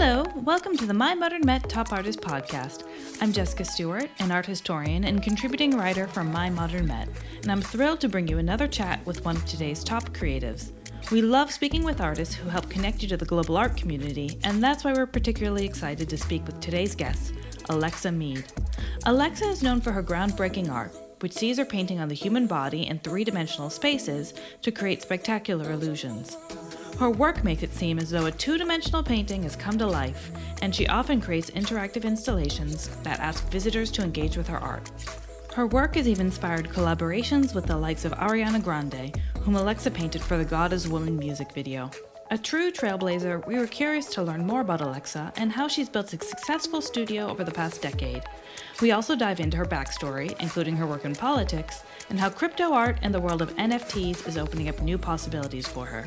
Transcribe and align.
Hello, 0.00 0.24
welcome 0.36 0.76
to 0.76 0.86
the 0.86 0.94
My 0.94 1.12
Modern 1.12 1.44
Met 1.44 1.68
Top 1.68 1.90
Artist 1.92 2.20
podcast. 2.20 2.84
I'm 3.20 3.32
Jessica 3.32 3.64
Stewart, 3.64 4.08
an 4.20 4.30
art 4.30 4.46
historian 4.46 5.02
and 5.02 5.20
contributing 5.20 5.76
writer 5.76 6.06
for 6.06 6.22
My 6.22 6.48
Modern 6.48 6.86
Met, 6.86 7.08
and 7.42 7.50
I'm 7.50 7.60
thrilled 7.60 8.00
to 8.02 8.08
bring 8.08 8.28
you 8.28 8.38
another 8.38 8.68
chat 8.68 9.04
with 9.04 9.24
one 9.24 9.34
of 9.34 9.44
today's 9.44 9.82
top 9.82 10.10
creatives. 10.10 10.70
We 11.10 11.20
love 11.20 11.50
speaking 11.50 11.82
with 11.82 12.00
artists 12.00 12.32
who 12.32 12.48
help 12.48 12.70
connect 12.70 13.02
you 13.02 13.08
to 13.08 13.16
the 13.16 13.24
global 13.24 13.56
art 13.56 13.76
community, 13.76 14.38
and 14.44 14.62
that's 14.62 14.84
why 14.84 14.92
we're 14.92 15.04
particularly 15.04 15.66
excited 15.66 16.08
to 16.08 16.16
speak 16.16 16.46
with 16.46 16.60
today's 16.60 16.94
guest, 16.94 17.34
Alexa 17.68 18.12
Meade. 18.12 18.44
Alexa 19.04 19.46
is 19.46 19.64
known 19.64 19.80
for 19.80 19.90
her 19.90 20.04
groundbreaking 20.04 20.70
art, 20.70 20.94
which 21.18 21.32
sees 21.32 21.58
her 21.58 21.64
painting 21.64 21.98
on 21.98 22.06
the 22.06 22.14
human 22.14 22.46
body 22.46 22.86
in 22.86 23.00
three 23.00 23.24
dimensional 23.24 23.68
spaces 23.68 24.32
to 24.62 24.70
create 24.70 25.02
spectacular 25.02 25.72
illusions. 25.72 26.36
Her 26.98 27.10
work 27.10 27.44
makes 27.44 27.62
it 27.62 27.72
seem 27.72 28.00
as 28.00 28.10
though 28.10 28.26
a 28.26 28.32
two 28.32 28.58
dimensional 28.58 29.04
painting 29.04 29.44
has 29.44 29.54
come 29.54 29.78
to 29.78 29.86
life, 29.86 30.32
and 30.62 30.74
she 30.74 30.88
often 30.88 31.20
creates 31.20 31.48
interactive 31.50 32.02
installations 32.02 32.88
that 33.04 33.20
ask 33.20 33.48
visitors 33.50 33.92
to 33.92 34.02
engage 34.02 34.36
with 34.36 34.48
her 34.48 34.58
art. 34.58 34.90
Her 35.54 35.68
work 35.68 35.94
has 35.94 36.08
even 36.08 36.26
inspired 36.26 36.68
collaborations 36.68 37.54
with 37.54 37.66
the 37.66 37.76
likes 37.76 38.04
of 38.04 38.10
Ariana 38.14 38.60
Grande, 38.60 39.16
whom 39.42 39.54
Alexa 39.54 39.92
painted 39.92 40.22
for 40.22 40.36
the 40.36 40.44
God 40.44 40.72
is 40.72 40.88
Woman 40.88 41.16
music 41.16 41.52
video. 41.52 41.88
A 42.32 42.36
true 42.36 42.72
trailblazer, 42.72 43.46
we 43.46 43.60
were 43.60 43.68
curious 43.68 44.06
to 44.06 44.22
learn 44.24 44.44
more 44.44 44.62
about 44.62 44.80
Alexa 44.80 45.32
and 45.36 45.52
how 45.52 45.68
she's 45.68 45.88
built 45.88 46.12
a 46.12 46.22
successful 46.22 46.80
studio 46.80 47.28
over 47.28 47.44
the 47.44 47.52
past 47.52 47.80
decade. 47.80 48.24
We 48.82 48.90
also 48.90 49.14
dive 49.14 49.38
into 49.38 49.56
her 49.56 49.64
backstory, 49.64 50.34
including 50.40 50.76
her 50.76 50.86
work 50.86 51.04
in 51.04 51.14
politics, 51.14 51.84
and 52.10 52.18
how 52.18 52.28
crypto 52.28 52.72
art 52.72 52.98
and 53.02 53.14
the 53.14 53.20
world 53.20 53.40
of 53.40 53.54
NFTs 53.54 54.26
is 54.26 54.36
opening 54.36 54.68
up 54.68 54.82
new 54.82 54.98
possibilities 54.98 55.68
for 55.68 55.86
her. 55.86 56.04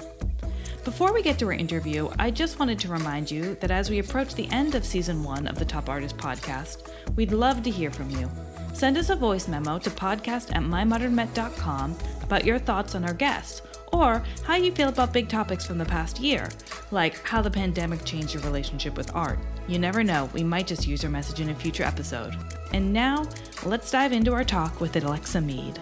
Before 0.84 1.13
we 1.13 1.21
get 1.21 1.38
to 1.38 1.45
our 1.45 1.53
interview, 1.53 2.09
I 2.17 2.31
just 2.31 2.58
wanted 2.58 2.80
to 2.80 2.88
remind 2.88 3.30
you 3.30 3.53
that 3.59 3.70
as 3.70 3.91
we 3.91 3.99
approach 3.99 4.33
the 4.33 4.50
end 4.50 4.73
of 4.73 4.83
season 4.83 5.23
one 5.23 5.45
of 5.45 5.59
the 5.59 5.66
Top 5.66 5.89
Artist 5.89 6.17
podcast, 6.17 6.89
we'd 7.16 7.31
love 7.31 7.61
to 7.61 7.69
hear 7.69 7.92
from 7.92 8.09
you. 8.09 8.28
Send 8.73 8.97
us 8.97 9.11
a 9.11 9.16
voice 9.16 9.47
memo 9.47 9.78
to 9.78 9.92
podcast 9.92 10.55
at 10.55 10.64
mymodernmet.com 10.64 11.95
about 12.23 12.45
your 12.45 12.58
thoughts 12.58 12.95
on 12.95 13.03
our 13.05 13.14
guests 13.14 13.61
or 13.94 14.23
how 14.44 14.55
you 14.55 14.72
feel 14.72 14.89
about 14.89 15.14
big 15.14 15.30
topics 15.30 15.67
from 15.67 15.78
the 15.78 15.86
past 15.86 16.20
year, 16.20 16.50
like 16.89 17.23
how 17.27 17.44
the 17.44 17.52
pandemic 17.52 18.03
changed 18.03 18.33
your 18.33 18.42
relationship 18.42 18.98
with 18.98 19.16
art. 19.16 19.38
You 19.67 19.77
never 19.77 20.03
know, 20.03 20.31
we 20.33 20.44
might 20.44 20.66
just 20.66 20.88
use 20.88 21.03
your 21.03 21.11
message 21.11 21.42
in 21.42 21.52
a 21.52 21.55
future 21.55 21.83
episode. 21.83 22.36
And 22.73 22.92
now, 22.92 23.27
let's 23.66 23.92
dive 23.92 24.14
into 24.14 24.33
our 24.33 24.44
talk 24.44 24.81
with 24.81 24.95
Alexa 24.95 25.42
Meade. 25.42 25.80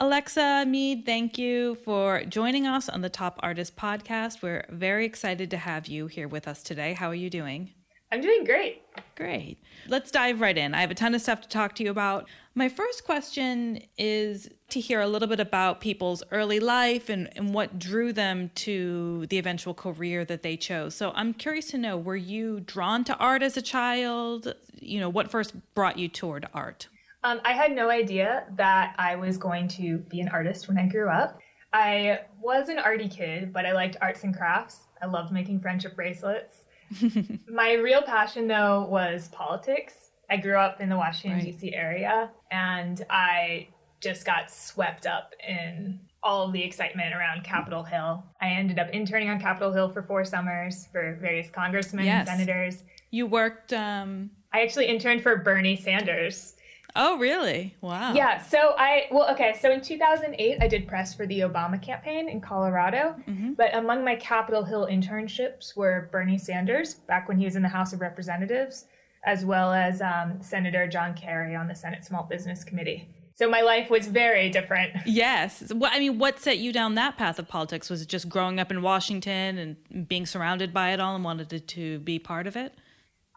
Alexa 0.00 0.64
Meade, 0.64 1.04
thank 1.04 1.38
you 1.38 1.74
for 1.84 2.22
joining 2.22 2.68
us 2.68 2.88
on 2.88 3.00
the 3.00 3.08
Top 3.08 3.40
Artist 3.42 3.74
podcast. 3.74 4.42
We're 4.42 4.64
very 4.68 5.04
excited 5.04 5.50
to 5.50 5.56
have 5.56 5.88
you 5.88 6.06
here 6.06 6.28
with 6.28 6.46
us 6.46 6.62
today. 6.62 6.92
How 6.92 7.08
are 7.08 7.16
you 7.16 7.28
doing? 7.28 7.72
I'm 8.12 8.20
doing 8.20 8.44
great. 8.44 8.82
Great. 9.16 9.58
Let's 9.88 10.12
dive 10.12 10.40
right 10.40 10.56
in. 10.56 10.72
I 10.72 10.82
have 10.82 10.92
a 10.92 10.94
ton 10.94 11.16
of 11.16 11.20
stuff 11.20 11.40
to 11.40 11.48
talk 11.48 11.74
to 11.74 11.82
you 11.82 11.90
about. 11.90 12.28
My 12.54 12.68
first 12.68 13.04
question 13.04 13.82
is 13.98 14.48
to 14.68 14.78
hear 14.78 15.00
a 15.00 15.08
little 15.08 15.26
bit 15.26 15.40
about 15.40 15.80
people's 15.80 16.22
early 16.30 16.60
life 16.60 17.08
and, 17.08 17.28
and 17.36 17.52
what 17.52 17.80
drew 17.80 18.12
them 18.12 18.52
to 18.54 19.26
the 19.26 19.38
eventual 19.38 19.74
career 19.74 20.24
that 20.26 20.42
they 20.42 20.56
chose. 20.56 20.94
So 20.94 21.10
I'm 21.16 21.34
curious 21.34 21.72
to 21.72 21.78
know 21.78 21.98
were 21.98 22.14
you 22.14 22.60
drawn 22.60 23.02
to 23.02 23.16
art 23.16 23.42
as 23.42 23.56
a 23.56 23.62
child? 23.62 24.54
You 24.80 25.00
know, 25.00 25.08
what 25.08 25.28
first 25.28 25.54
brought 25.74 25.98
you 25.98 26.06
toward 26.06 26.46
art? 26.54 26.86
Um, 27.24 27.40
I 27.44 27.52
had 27.52 27.72
no 27.72 27.90
idea 27.90 28.44
that 28.56 28.94
I 28.98 29.16
was 29.16 29.36
going 29.36 29.68
to 29.68 29.98
be 29.98 30.20
an 30.20 30.28
artist 30.28 30.68
when 30.68 30.78
I 30.78 30.86
grew 30.86 31.08
up. 31.08 31.38
I 31.72 32.20
was 32.40 32.68
an 32.68 32.78
arty 32.78 33.08
kid, 33.08 33.52
but 33.52 33.66
I 33.66 33.72
liked 33.72 33.96
arts 34.00 34.24
and 34.24 34.34
crafts. 34.34 34.80
I 35.02 35.06
loved 35.06 35.32
making 35.32 35.60
friendship 35.60 35.96
bracelets. 35.96 36.64
My 37.48 37.72
real 37.74 38.02
passion, 38.02 38.46
though, 38.46 38.86
was 38.88 39.28
politics. 39.28 40.10
I 40.30 40.36
grew 40.36 40.56
up 40.56 40.80
in 40.80 40.88
the 40.88 40.96
Washington, 40.96 41.38
right. 41.38 41.46
D.C. 41.46 41.74
area, 41.74 42.30
and 42.50 43.04
I 43.10 43.68
just 44.00 44.24
got 44.24 44.50
swept 44.50 45.06
up 45.06 45.32
in 45.46 46.00
all 46.22 46.46
of 46.46 46.52
the 46.52 46.62
excitement 46.62 47.14
around 47.14 47.44
Capitol 47.44 47.82
Hill. 47.82 48.24
I 48.40 48.48
ended 48.48 48.78
up 48.78 48.90
interning 48.90 49.28
on 49.28 49.40
Capitol 49.40 49.72
Hill 49.72 49.88
for 49.88 50.02
four 50.02 50.24
summers 50.24 50.88
for 50.92 51.18
various 51.20 51.50
congressmen 51.50 52.04
yes. 52.06 52.28
and 52.28 52.38
senators. 52.38 52.84
You 53.10 53.26
worked. 53.26 53.72
Um... 53.72 54.30
I 54.52 54.62
actually 54.62 54.86
interned 54.86 55.22
for 55.22 55.36
Bernie 55.36 55.76
Sanders. 55.76 56.54
Oh, 57.00 57.16
really? 57.16 57.76
Wow. 57.80 58.12
Yeah. 58.12 58.42
So 58.42 58.74
I, 58.76 59.06
well, 59.12 59.30
okay. 59.30 59.54
So 59.60 59.70
in 59.70 59.80
2008, 59.80 60.58
I 60.60 60.66
did 60.66 60.88
press 60.88 61.14
for 61.14 61.26
the 61.26 61.40
Obama 61.40 61.80
campaign 61.80 62.28
in 62.28 62.40
Colorado. 62.40 63.14
Mm-hmm. 63.28 63.52
But 63.52 63.74
among 63.76 64.04
my 64.04 64.16
Capitol 64.16 64.64
Hill 64.64 64.88
internships 64.90 65.76
were 65.76 66.08
Bernie 66.10 66.36
Sanders, 66.36 66.94
back 66.94 67.28
when 67.28 67.38
he 67.38 67.44
was 67.44 67.54
in 67.54 67.62
the 67.62 67.68
House 67.68 67.92
of 67.92 68.00
Representatives, 68.00 68.86
as 69.24 69.44
well 69.44 69.72
as 69.72 70.02
um, 70.02 70.42
Senator 70.42 70.88
John 70.88 71.14
Kerry 71.14 71.54
on 71.54 71.68
the 71.68 71.74
Senate 71.74 72.04
Small 72.04 72.24
Business 72.24 72.64
Committee. 72.64 73.08
So 73.36 73.48
my 73.48 73.60
life 73.60 73.88
was 73.90 74.08
very 74.08 74.50
different. 74.50 74.92
Yes. 75.06 75.72
Well, 75.72 75.92
I 75.94 76.00
mean, 76.00 76.18
what 76.18 76.40
set 76.40 76.58
you 76.58 76.72
down 76.72 76.96
that 76.96 77.16
path 77.16 77.38
of 77.38 77.46
politics? 77.46 77.88
Was 77.88 78.02
it 78.02 78.08
just 78.08 78.28
growing 78.28 78.58
up 78.58 78.72
in 78.72 78.82
Washington 78.82 79.58
and 79.58 80.08
being 80.08 80.26
surrounded 80.26 80.74
by 80.74 80.90
it 80.90 80.98
all 80.98 81.14
and 81.14 81.22
wanted 81.22 81.68
to 81.68 81.98
be 82.00 82.18
part 82.18 82.48
of 82.48 82.56
it? 82.56 82.74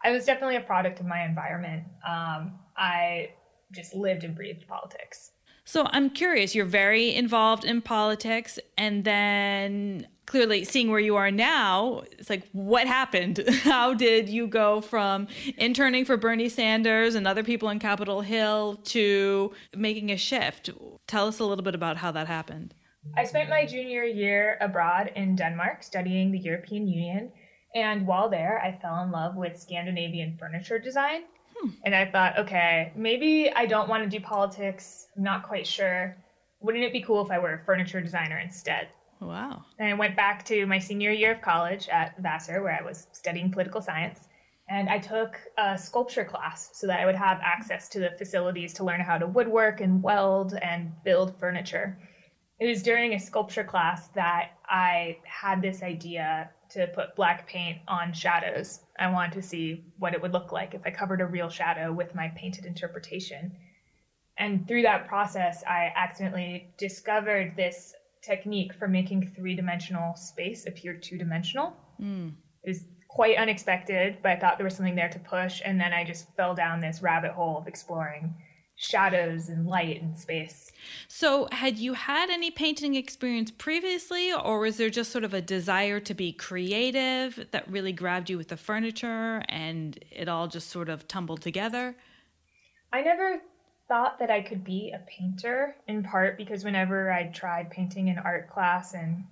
I 0.04 0.10
was 0.10 0.24
definitely 0.24 0.56
a 0.56 0.62
product 0.62 0.98
of 0.98 1.06
my 1.06 1.24
environment. 1.24 1.84
Um, 2.04 2.58
I 2.76 3.30
just 3.72 3.94
lived 3.94 4.24
and 4.24 4.34
breathed 4.34 4.66
politics. 4.68 5.32
So 5.64 5.86
I'm 5.90 6.10
curious, 6.10 6.54
you're 6.54 6.64
very 6.64 7.14
involved 7.14 7.64
in 7.64 7.82
politics, 7.82 8.58
and 8.76 9.04
then 9.04 10.08
clearly 10.26 10.64
seeing 10.64 10.90
where 10.90 11.00
you 11.00 11.16
are 11.16 11.30
now, 11.30 12.02
it's 12.18 12.28
like, 12.28 12.48
what 12.52 12.86
happened? 12.86 13.44
How 13.62 13.94
did 13.94 14.28
you 14.28 14.46
go 14.46 14.80
from 14.80 15.28
interning 15.56 16.04
for 16.04 16.16
Bernie 16.16 16.48
Sanders 16.48 17.14
and 17.14 17.26
other 17.26 17.44
people 17.44 17.68
in 17.68 17.78
Capitol 17.78 18.22
Hill 18.22 18.80
to 18.84 19.52
making 19.74 20.10
a 20.10 20.16
shift? 20.16 20.70
Tell 21.06 21.28
us 21.28 21.38
a 21.38 21.44
little 21.44 21.64
bit 21.64 21.74
about 21.74 21.96
how 21.96 22.10
that 22.12 22.26
happened. 22.26 22.74
I 23.16 23.24
spent 23.24 23.50
my 23.50 23.66
junior 23.66 24.04
year 24.04 24.58
abroad 24.60 25.12
in 25.16 25.36
Denmark 25.36 25.82
studying 25.82 26.30
the 26.30 26.38
European 26.38 26.86
Union. 26.86 27.32
And 27.74 28.06
while 28.06 28.28
there, 28.28 28.60
I 28.62 28.72
fell 28.72 29.02
in 29.02 29.10
love 29.10 29.34
with 29.34 29.60
Scandinavian 29.60 30.36
furniture 30.36 30.78
design. 30.78 31.22
And 31.84 31.94
I 31.94 32.06
thought, 32.10 32.38
okay, 32.38 32.92
maybe 32.96 33.50
I 33.54 33.66
don't 33.66 33.88
want 33.88 34.02
to 34.04 34.08
do 34.08 34.22
politics. 34.22 35.06
I'm 35.16 35.22
not 35.22 35.42
quite 35.42 35.66
sure. 35.66 36.16
Wouldn't 36.60 36.84
it 36.84 36.92
be 36.92 37.02
cool 37.02 37.24
if 37.24 37.30
I 37.30 37.38
were 37.38 37.54
a 37.54 37.58
furniture 37.58 38.00
designer 38.00 38.38
instead? 38.38 38.88
Oh, 39.20 39.26
wow. 39.26 39.64
And 39.78 39.88
I 39.88 39.94
went 39.94 40.16
back 40.16 40.44
to 40.46 40.66
my 40.66 40.78
senior 40.78 41.10
year 41.10 41.32
of 41.32 41.42
college 41.42 41.88
at 41.88 42.18
Vassar, 42.20 42.62
where 42.62 42.76
I 42.78 42.84
was 42.84 43.06
studying 43.12 43.50
political 43.50 43.80
science. 43.80 44.28
And 44.68 44.88
I 44.88 44.98
took 44.98 45.38
a 45.58 45.76
sculpture 45.76 46.24
class 46.24 46.70
so 46.72 46.86
that 46.86 47.00
I 47.00 47.06
would 47.06 47.14
have 47.14 47.40
access 47.42 47.88
to 47.90 48.00
the 48.00 48.10
facilities 48.18 48.72
to 48.74 48.84
learn 48.84 49.00
how 49.00 49.18
to 49.18 49.26
woodwork 49.26 49.80
and 49.80 50.02
weld 50.02 50.54
and 50.62 50.92
build 51.04 51.38
furniture. 51.38 51.98
It 52.62 52.68
was 52.68 52.80
during 52.80 53.14
a 53.14 53.18
sculpture 53.18 53.64
class 53.64 54.06
that 54.14 54.52
I 54.68 55.18
had 55.24 55.60
this 55.60 55.82
idea 55.82 56.48
to 56.70 56.86
put 56.94 57.16
black 57.16 57.48
paint 57.48 57.78
on 57.88 58.12
shadows. 58.12 58.78
I 59.00 59.10
wanted 59.10 59.32
to 59.32 59.42
see 59.42 59.84
what 59.98 60.14
it 60.14 60.22
would 60.22 60.32
look 60.32 60.52
like 60.52 60.72
if 60.72 60.82
I 60.86 60.92
covered 60.92 61.20
a 61.20 61.26
real 61.26 61.50
shadow 61.50 61.92
with 61.92 62.14
my 62.14 62.28
painted 62.36 62.64
interpretation. 62.64 63.50
And 64.38 64.68
through 64.68 64.82
that 64.82 65.08
process, 65.08 65.64
I 65.68 65.92
accidentally 65.96 66.72
discovered 66.78 67.54
this 67.56 67.94
technique 68.22 68.74
for 68.74 68.86
making 68.86 69.32
three 69.34 69.56
dimensional 69.56 70.14
space 70.14 70.64
appear 70.64 70.94
two 70.94 71.18
dimensional. 71.18 71.76
Mm. 72.00 72.32
It 72.62 72.68
was 72.68 72.84
quite 73.08 73.38
unexpected, 73.38 74.18
but 74.22 74.30
I 74.30 74.36
thought 74.36 74.56
there 74.56 74.66
was 74.66 74.76
something 74.76 74.94
there 74.94 75.10
to 75.10 75.18
push. 75.18 75.62
And 75.64 75.80
then 75.80 75.92
I 75.92 76.04
just 76.04 76.32
fell 76.36 76.54
down 76.54 76.80
this 76.80 77.02
rabbit 77.02 77.32
hole 77.32 77.58
of 77.58 77.66
exploring 77.66 78.36
shadows 78.82 79.48
and 79.48 79.66
light 79.66 80.02
and 80.02 80.18
space. 80.18 80.72
So, 81.08 81.48
had 81.52 81.78
you 81.78 81.94
had 81.94 82.30
any 82.30 82.50
painting 82.50 82.94
experience 82.94 83.50
previously, 83.50 84.32
or 84.32 84.58
was 84.58 84.76
there 84.76 84.90
just 84.90 85.12
sort 85.12 85.24
of 85.24 85.32
a 85.32 85.40
desire 85.40 86.00
to 86.00 86.14
be 86.14 86.32
creative 86.32 87.46
that 87.52 87.70
really 87.70 87.92
grabbed 87.92 88.28
you 88.28 88.36
with 88.36 88.48
the 88.48 88.56
furniture 88.56 89.42
and 89.48 89.98
it 90.10 90.28
all 90.28 90.48
just 90.48 90.68
sort 90.70 90.88
of 90.88 91.06
tumbled 91.06 91.40
together? 91.40 91.94
I 92.92 93.02
never 93.02 93.40
thought 93.88 94.18
that 94.18 94.30
I 94.30 94.42
could 94.42 94.64
be 94.64 94.92
a 94.94 95.04
painter, 95.08 95.76
in 95.86 96.02
part 96.02 96.36
because 96.36 96.64
whenever 96.64 97.12
I 97.12 97.24
tried 97.28 97.70
painting 97.70 98.08
in 98.08 98.18
art 98.18 98.48
class 98.48 98.94
in 98.94 99.24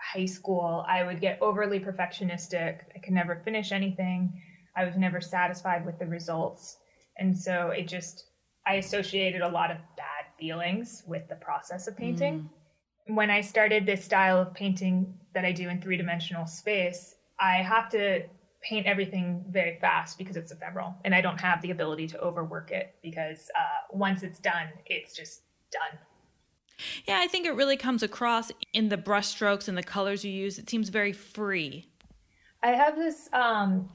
high 0.00 0.26
school, 0.26 0.84
I 0.88 1.04
would 1.04 1.20
get 1.20 1.38
overly 1.40 1.80
perfectionistic. 1.80 2.80
I 2.94 2.98
could 2.98 3.14
never 3.14 3.36
finish 3.44 3.72
anything. 3.72 4.40
I 4.76 4.84
was 4.84 4.96
never 4.96 5.20
satisfied 5.20 5.86
with 5.86 5.98
the 5.98 6.06
results. 6.06 6.78
And 7.18 7.36
so 7.36 7.68
it 7.68 7.88
just 7.88 8.26
I 8.66 8.74
associated 8.74 9.42
a 9.42 9.48
lot 9.48 9.70
of 9.70 9.78
bad 9.96 10.26
feelings 10.38 11.02
with 11.06 11.28
the 11.28 11.36
process 11.36 11.86
of 11.88 11.96
painting. 11.96 12.48
Mm. 13.08 13.14
When 13.14 13.30
I 13.30 13.40
started 13.40 13.84
this 13.84 14.04
style 14.04 14.40
of 14.40 14.54
painting 14.54 15.14
that 15.34 15.44
I 15.44 15.52
do 15.52 15.68
in 15.68 15.80
three 15.80 15.96
dimensional 15.96 16.46
space, 16.46 17.16
I 17.40 17.56
have 17.56 17.88
to 17.90 18.22
paint 18.62 18.86
everything 18.86 19.44
very 19.50 19.76
fast 19.80 20.16
because 20.18 20.36
it's 20.36 20.52
ephemeral 20.52 20.94
and 21.04 21.14
I 21.14 21.20
don't 21.20 21.40
have 21.40 21.60
the 21.62 21.72
ability 21.72 22.06
to 22.08 22.20
overwork 22.20 22.70
it 22.70 22.94
because 23.02 23.50
uh, 23.58 23.86
once 23.90 24.22
it's 24.22 24.38
done, 24.38 24.68
it's 24.86 25.16
just 25.16 25.42
done. 25.72 25.98
Yeah, 27.06 27.18
I 27.20 27.26
think 27.26 27.46
it 27.46 27.54
really 27.54 27.76
comes 27.76 28.02
across 28.02 28.50
in 28.72 28.88
the 28.88 28.96
brushstrokes 28.96 29.68
and 29.68 29.76
the 29.76 29.82
colors 29.82 30.24
you 30.24 30.32
use. 30.32 30.58
It 30.58 30.70
seems 30.70 30.88
very 30.88 31.12
free. 31.12 31.88
I 32.62 32.68
have 32.70 32.96
this, 32.96 33.28
um, 33.32 33.88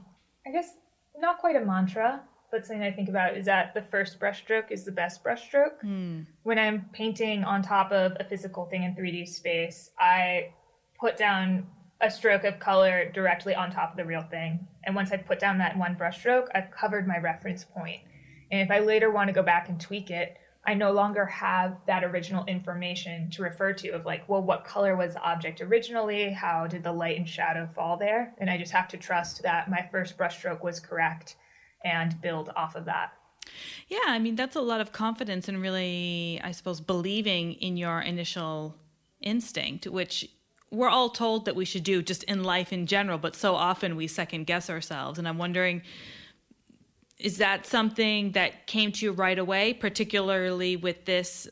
I 0.46 0.50
guess, 0.50 0.74
not 1.16 1.38
quite 1.38 1.56
a 1.56 1.64
mantra, 1.64 2.22
but 2.50 2.66
something 2.66 2.82
I 2.82 2.90
think 2.90 3.08
about 3.08 3.36
is 3.36 3.44
that 3.46 3.74
the 3.74 3.82
first 3.82 4.18
brushstroke 4.18 4.70
is 4.70 4.84
the 4.84 4.92
best 4.92 5.22
brushstroke. 5.22 5.82
Mm. 5.84 6.26
When 6.42 6.58
I'm 6.58 6.86
painting 6.92 7.44
on 7.44 7.62
top 7.62 7.92
of 7.92 8.16
a 8.18 8.24
physical 8.24 8.66
thing 8.66 8.84
in 8.84 8.94
3D 8.94 9.28
space, 9.28 9.90
I 9.98 10.52
put 10.98 11.16
down 11.16 11.66
a 12.00 12.10
stroke 12.10 12.44
of 12.44 12.58
color 12.58 13.10
directly 13.12 13.54
on 13.54 13.70
top 13.70 13.90
of 13.90 13.96
the 13.96 14.04
real 14.04 14.22
thing. 14.22 14.66
And 14.84 14.94
once 14.94 15.10
I've 15.12 15.26
put 15.26 15.40
down 15.40 15.58
that 15.58 15.76
one 15.76 15.96
brushstroke, 15.96 16.46
I've 16.54 16.70
covered 16.70 17.06
my 17.06 17.18
reference 17.18 17.64
point. 17.64 18.00
And 18.50 18.60
if 18.62 18.70
I 18.70 18.78
later 18.78 19.10
want 19.10 19.28
to 19.28 19.34
go 19.34 19.42
back 19.42 19.68
and 19.68 19.80
tweak 19.80 20.10
it, 20.10 20.38
I 20.66 20.74
no 20.74 20.92
longer 20.92 21.24
have 21.26 21.78
that 21.86 22.04
original 22.04 22.44
information 22.44 23.30
to 23.30 23.42
refer 23.42 23.72
to 23.72 23.90
of 23.90 24.04
like, 24.04 24.28
well, 24.28 24.42
what 24.42 24.64
color 24.64 24.96
was 24.96 25.14
the 25.14 25.22
object 25.22 25.60
originally? 25.60 26.30
How 26.30 26.66
did 26.66 26.82
the 26.82 26.92
light 26.92 27.16
and 27.16 27.28
shadow 27.28 27.66
fall 27.66 27.96
there? 27.96 28.34
And 28.38 28.50
I 28.50 28.58
just 28.58 28.72
have 28.72 28.88
to 28.88 28.96
trust 28.96 29.42
that 29.42 29.70
my 29.70 29.88
first 29.90 30.16
brushstroke 30.18 30.62
was 30.62 30.78
correct 30.78 31.36
and 31.84 32.20
build 32.20 32.50
off 32.56 32.74
of 32.74 32.84
that. 32.86 33.12
Yeah, 33.88 33.98
I 34.06 34.18
mean, 34.18 34.36
that's 34.36 34.56
a 34.56 34.60
lot 34.60 34.80
of 34.80 34.92
confidence 34.92 35.48
and 35.48 35.60
really, 35.60 36.40
I 36.44 36.52
suppose, 36.52 36.80
believing 36.80 37.54
in 37.54 37.76
your 37.76 38.00
initial 38.00 38.76
instinct, 39.20 39.86
which 39.86 40.28
we're 40.70 40.88
all 40.88 41.08
told 41.08 41.46
that 41.46 41.56
we 41.56 41.64
should 41.64 41.84
do 41.84 42.02
just 42.02 42.22
in 42.24 42.44
life 42.44 42.72
in 42.72 42.86
general, 42.86 43.16
but 43.18 43.34
so 43.34 43.54
often 43.54 43.96
we 43.96 44.06
second 44.06 44.46
guess 44.46 44.68
ourselves. 44.68 45.18
And 45.18 45.26
I'm 45.26 45.38
wondering, 45.38 45.82
is 47.18 47.38
that 47.38 47.64
something 47.64 48.32
that 48.32 48.66
came 48.66 48.92
to 48.92 49.06
you 49.06 49.12
right 49.12 49.38
away, 49.38 49.72
particularly 49.72 50.76
with 50.76 51.06
this 51.06 51.48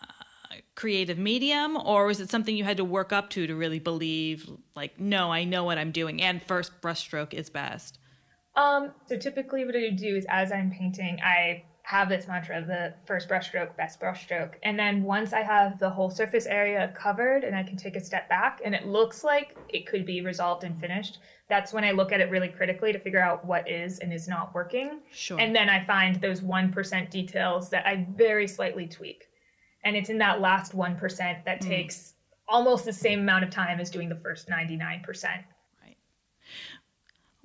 uh, 0.00 0.54
creative 0.76 1.18
medium, 1.18 1.76
or 1.76 2.06
was 2.06 2.20
it 2.20 2.30
something 2.30 2.56
you 2.56 2.64
had 2.64 2.76
to 2.76 2.84
work 2.84 3.12
up 3.12 3.30
to 3.30 3.46
to 3.48 3.54
really 3.56 3.80
believe, 3.80 4.48
like, 4.76 5.00
no, 5.00 5.32
I 5.32 5.42
know 5.42 5.64
what 5.64 5.76
I'm 5.76 5.90
doing, 5.90 6.22
and 6.22 6.40
first 6.40 6.80
brushstroke 6.80 7.34
is 7.34 7.50
best? 7.50 7.98
Um, 8.54 8.92
so 9.06 9.16
typically, 9.16 9.64
what 9.64 9.74
I 9.76 9.90
do 9.90 10.16
is 10.16 10.26
as 10.28 10.52
I'm 10.52 10.70
painting, 10.70 11.18
I 11.24 11.64
have 11.84 12.08
this 12.08 12.28
mantra 12.28 12.58
of 12.58 12.66
the 12.66 12.94
first 13.06 13.28
brushstroke, 13.28 13.76
best 13.76 14.00
brushstroke. 14.00 14.52
And 14.62 14.78
then 14.78 15.02
once 15.02 15.32
I 15.32 15.42
have 15.42 15.78
the 15.78 15.90
whole 15.90 16.10
surface 16.10 16.46
area 16.46 16.94
covered 16.96 17.42
and 17.42 17.56
I 17.56 17.62
can 17.62 17.76
take 17.76 17.96
a 17.96 18.00
step 18.00 18.28
back 18.28 18.60
and 18.64 18.74
it 18.74 18.86
looks 18.86 19.24
like 19.24 19.56
it 19.68 19.86
could 19.86 20.06
be 20.06 20.20
resolved 20.20 20.64
and 20.64 20.78
finished, 20.80 21.18
that's 21.48 21.72
when 21.72 21.84
I 21.84 21.90
look 21.90 22.12
at 22.12 22.20
it 22.20 22.30
really 22.30 22.48
critically 22.48 22.92
to 22.92 22.98
figure 22.98 23.20
out 23.20 23.44
what 23.44 23.68
is 23.68 23.98
and 23.98 24.12
is 24.12 24.28
not 24.28 24.54
working. 24.54 25.00
Sure. 25.10 25.40
And 25.40 25.54
then 25.54 25.68
I 25.68 25.84
find 25.84 26.20
those 26.20 26.40
1% 26.40 27.10
details 27.10 27.68
that 27.70 27.86
I 27.86 28.06
very 28.10 28.46
slightly 28.46 28.86
tweak. 28.86 29.24
And 29.84 29.96
it's 29.96 30.08
in 30.08 30.18
that 30.18 30.40
last 30.40 30.76
1% 30.76 31.18
that 31.18 31.60
mm. 31.60 31.66
takes 31.66 32.14
almost 32.48 32.84
the 32.84 32.92
same 32.92 33.20
amount 33.20 33.44
of 33.44 33.50
time 33.50 33.80
as 33.80 33.90
doing 33.90 34.08
the 34.08 34.16
first 34.16 34.48
99%. 34.48 35.04
Right. 35.82 35.96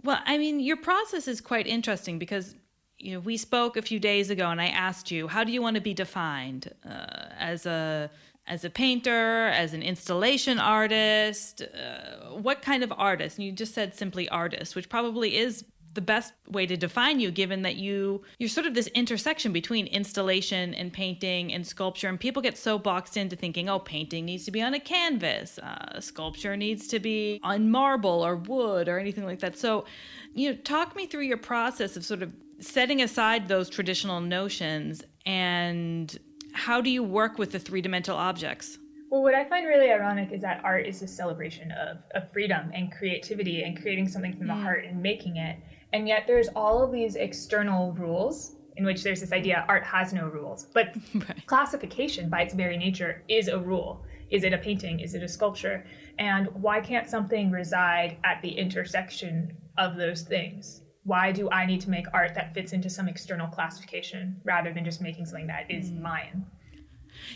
Well, 0.04 0.20
I 0.26 0.38
mean, 0.38 0.60
your 0.60 0.78
process 0.78 1.28
is 1.28 1.42
quite 1.42 1.68
interesting 1.68 2.20
because 2.20 2.56
you 2.98 3.14
know, 3.14 3.20
we 3.20 3.38
spoke 3.38 3.78
a 3.78 3.82
few 3.82 4.00
days 4.00 4.30
ago, 4.30 4.50
and 4.50 4.60
I 4.60 4.68
asked 4.68 5.12
you, 5.12 5.28
how 5.28 5.44
do 5.44 5.52
you 5.52 5.62
want 5.62 5.76
to 5.76 5.82
be 5.82 5.94
defined 5.94 6.72
uh, 6.86 7.28
as 7.38 7.66
a 7.66 8.10
as 8.48 8.64
a 8.64 8.70
painter, 8.70 9.48
as 9.48 9.74
an 9.74 9.84
installation 9.84 10.58
artist? 10.58 11.62
Uh, 11.62 12.30
what 12.38 12.62
kind 12.62 12.84
of 12.84 12.94
artist? 12.98 13.38
And 13.38 13.46
you 13.46 13.52
just 13.52 13.74
said 13.74 13.94
simply 13.94 14.30
artist, 14.30 14.76
which 14.76 14.90
probably 14.90 15.38
is 15.38 15.66
the 15.98 16.02
best 16.02 16.32
way 16.48 16.64
to 16.68 16.78
define 16.78 17.20
you 17.20 17.32
given 17.32 17.64
that 17.64 17.76
you 17.76 18.22
you're 18.38 18.48
sort 18.48 18.68
of 18.68 18.76
this 18.76 18.86
intersection 18.90 19.52
between 19.52 19.88
installation 19.88 20.76
and 20.76 20.94
painting 20.94 21.52
and 21.52 21.66
sculpture 21.66 22.08
and 22.08 22.20
people 22.20 22.40
get 22.40 22.56
so 22.56 22.78
boxed 22.78 23.18
into 23.18 23.36
thinking 23.36 23.68
oh 23.68 23.80
painting 23.80 24.24
needs 24.24 24.46
to 24.46 24.52
be 24.52 24.62
on 24.62 24.76
a 24.76 24.80
canvas 24.80 25.58
uh, 25.58 26.00
sculpture 26.00 26.56
needs 26.56 26.88
to 26.88 27.00
be 27.00 27.40
on 27.42 27.72
marble 27.72 28.24
or 28.24 28.36
wood 28.36 28.88
or 28.88 29.00
anything 29.00 29.26
like 29.26 29.40
that 29.40 29.58
so 29.58 29.86
you 30.34 30.52
know 30.52 30.56
talk 30.58 30.96
me 30.96 31.08
through 31.08 31.24
your 31.24 31.36
process 31.36 31.98
of 31.98 32.06
sort 32.06 32.22
of 32.22 32.32
setting 32.60 33.02
aside 33.02 33.48
those 33.48 33.68
traditional 33.68 34.22
notions 34.22 35.04
and 35.26 36.20
how 36.54 36.80
do 36.80 36.92
you 36.92 37.02
work 37.02 37.40
with 37.40 37.52
the 37.52 37.60
three-dimensional 37.60 38.20
objects 38.20 38.78
well, 39.10 39.24
what 39.24 39.34
I 39.34 39.46
find 39.46 39.66
really 39.66 39.90
ironic 39.90 40.34
is 40.34 40.42
that 40.42 40.62
art 40.66 40.86
is 40.86 41.02
a 41.02 41.08
celebration 41.08 41.72
of, 41.72 42.04
of 42.14 42.30
freedom 42.32 42.72
and 42.74 42.92
creativity 42.92 43.64
and 43.64 43.82
creating 43.82 44.10
something 44.10 44.36
from 44.36 44.48
the 44.48 44.54
mm. 44.54 44.62
heart 44.62 44.84
and 44.84 45.02
making 45.02 45.38
it. 45.38 45.58
And 45.94 46.08
yet 46.08 46.24
there's 46.28 46.50
all 46.50 46.84
of 46.84 46.92
these 46.92 47.16
external 47.16 47.94
rules 47.94 48.56
in 48.76 48.86
which 48.86 49.04
there's 49.04 49.22
this 49.22 49.32
idea 49.32 49.66
art 49.68 49.84
has 49.84 50.14
no 50.14 50.28
rules. 50.28 50.68
But 50.74 50.96
right. 51.16 51.46
classification 51.48 52.30
by 52.30 52.42
its 52.42 52.54
very 52.54 52.78
nature 52.78 53.24
is 53.28 53.48
a 53.48 53.60
rule. 53.60 54.06
Is 54.30 54.44
it 54.44 54.54
a 54.54 54.58
painting? 54.58 55.00
Is 55.00 55.16
it 55.16 55.24
a 55.24 55.28
sculpture? 55.28 55.86
And 56.20 56.48
why 56.54 56.82
can't 56.82 57.10
something 57.10 57.50
reside 57.50 58.18
at 58.24 58.42
the 58.42 58.50
intersection 58.50 59.56
of 59.78 59.96
those 59.96 60.22
things? 60.22 60.82
why 61.08 61.32
do 61.32 61.50
I 61.50 61.66
need 61.66 61.80
to 61.82 61.90
make 61.90 62.06
art 62.14 62.36
that 62.36 62.54
fits 62.54 62.74
into 62.74 62.90
some 62.90 63.08
external 63.08 63.48
classification 63.48 64.42
rather 64.44 64.74
than 64.74 64.84
just 64.84 65.02
making 65.02 65.26
something 65.26 65.48
that 65.48 65.72
is 65.72 65.90
mm. 65.90 66.02
mine? 66.02 66.46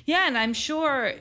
Yeah, 0.06 0.27
and 0.27 0.38
I'm 0.38 0.54
sure 0.54 1.13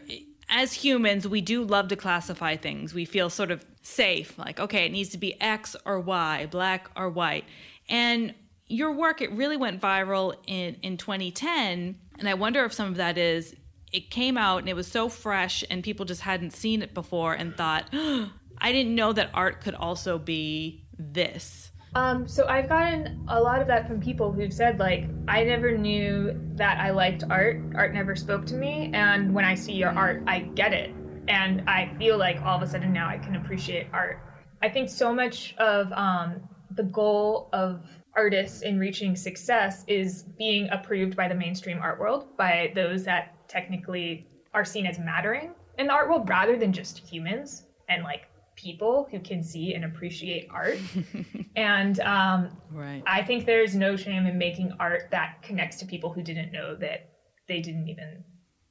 as 0.49 0.73
humans, 0.73 1.29
we 1.29 1.41
do 1.41 1.63
love 1.63 1.87
to 1.89 1.97
classify 1.97 2.57
things. 2.57 2.93
We 2.93 3.05
feel 3.05 3.31
sort 3.31 3.53
of 3.53 3.65
safe, 3.83 4.39
like, 4.39 4.61
okay, 4.61 4.87
it 4.87 4.93
needs 4.93 5.11
to 5.11 5.19
be 5.19 5.41
X 5.41 5.77
or 5.85 6.01
Y, 6.01 6.47
black 6.51 6.91
or 6.97 7.09
white. 7.09 7.45
And 7.89 8.35
your 8.67 8.93
work, 8.93 9.21
it 9.21 9.33
really 9.33 9.57
went 9.57 9.81
viral 9.81 10.35
in, 10.47 10.77
in 10.83 10.97
2010. 10.97 11.99
And 12.19 12.29
I 12.29 12.35
wonder 12.35 12.65
if 12.65 12.73
some 12.73 12.89
of 12.89 12.97
that 12.97 13.19
is 13.19 13.55
it 13.93 14.11
came 14.11 14.37
out 14.37 14.59
and 14.59 14.69
it 14.69 14.77
was 14.77 14.87
so 14.87 15.09
fresh 15.09 15.65
and 15.69 15.83
people 15.83 16.07
just 16.07 16.21
hadn't 16.21 16.53
seen 16.53 16.83
it 16.83 16.95
before 16.95 17.35
and 17.35 17.57
thought, 17.57 17.89
oh, 17.93 18.31
I 18.63 18.73
didn't 18.73 18.95
know 18.95 19.15
that 19.15 19.31
art 19.33 19.63
could 19.63 19.75
also 19.75 20.19
be 20.19 20.85
this. 20.99 21.71
Um, 21.95 22.29
so 22.29 22.47
I've 22.47 22.69
gotten 22.69 23.25
a 23.29 23.41
lot 23.41 23.61
of 23.61 23.67
that 23.67 23.89
from 23.89 24.01
people 24.01 24.33
who've 24.33 24.53
said 24.53 24.79
like, 24.79 25.09
I 25.27 25.43
never 25.45 25.77
knew 25.77 26.39
that 26.55 26.79
I 26.79 26.91
liked 26.91 27.25
art. 27.29 27.61
Art 27.75 27.95
never 27.95 28.15
spoke 28.15 28.47
to 28.47 28.55
me, 28.55 28.91
and 28.95 29.35
when 29.35 29.45
I 29.45 29.55
see 29.55 29.73
your 29.73 29.91
art, 29.91 30.23
I 30.27 30.41
get 30.41 30.73
it, 30.73 30.95
and 31.29 31.69
I 31.69 31.93
feel 31.99 32.19
like 32.19 32.41
all 32.43 32.57
of 32.57 32.63
a 32.63 32.67
sudden 32.67 32.93
now 32.93 33.09
I 33.09 33.19
can 33.19 33.37
appreciate 33.37 33.89
art. 33.93 34.19
I 34.63 34.69
think 34.69 34.89
so 34.89 35.13
much 35.13 35.55
of 35.59 35.93
um, 35.93 36.41
the 36.77 36.83
goal 36.85 37.49
of 37.53 37.83
artists 38.17 38.63
in 38.63 38.79
reaching 38.79 39.17
success 39.17 39.85
is 39.87 40.25
being 40.37 40.69
approved 40.71 41.17
by 41.17 41.29
the 41.29 41.35
mainstream 41.35 41.79
art 41.81 41.99
world, 41.99 42.37
by 42.37 42.73
those 42.75 43.05
that 43.05 43.49
technically 43.49 44.27
are 44.53 44.65
seen 44.65 44.87
as 44.87 44.99
mattering 44.99 45.53
in 45.79 45.87
the 45.87 45.93
art 45.93 46.09
world 46.09 46.29
rather 46.29 46.57
than 46.57 46.73
just 46.73 46.99
humans 46.99 47.65
and 47.89 48.03
like 48.03 48.29
people 48.57 49.09
who 49.11 49.19
can 49.21 49.43
see 49.43 49.75
and 49.75 49.85
appreciate 49.85 50.49
art. 50.51 50.79
and 51.57 52.01
um, 52.01 52.51
right. 52.71 53.03
I 53.07 53.23
think 53.23 53.47
there's 53.47 53.75
no 53.75 53.97
shame 53.97 54.27
in 54.27 54.37
making 54.37 54.73
art 54.79 55.05
that 55.11 55.43
connects 55.43 55.77
to 55.79 55.87
people 55.87 56.13
who 56.13 56.23
didn't 56.23 56.53
know 56.53 56.77
that 56.77 57.11
they 57.49 57.61
didn't 57.61 57.89
even 57.89 58.23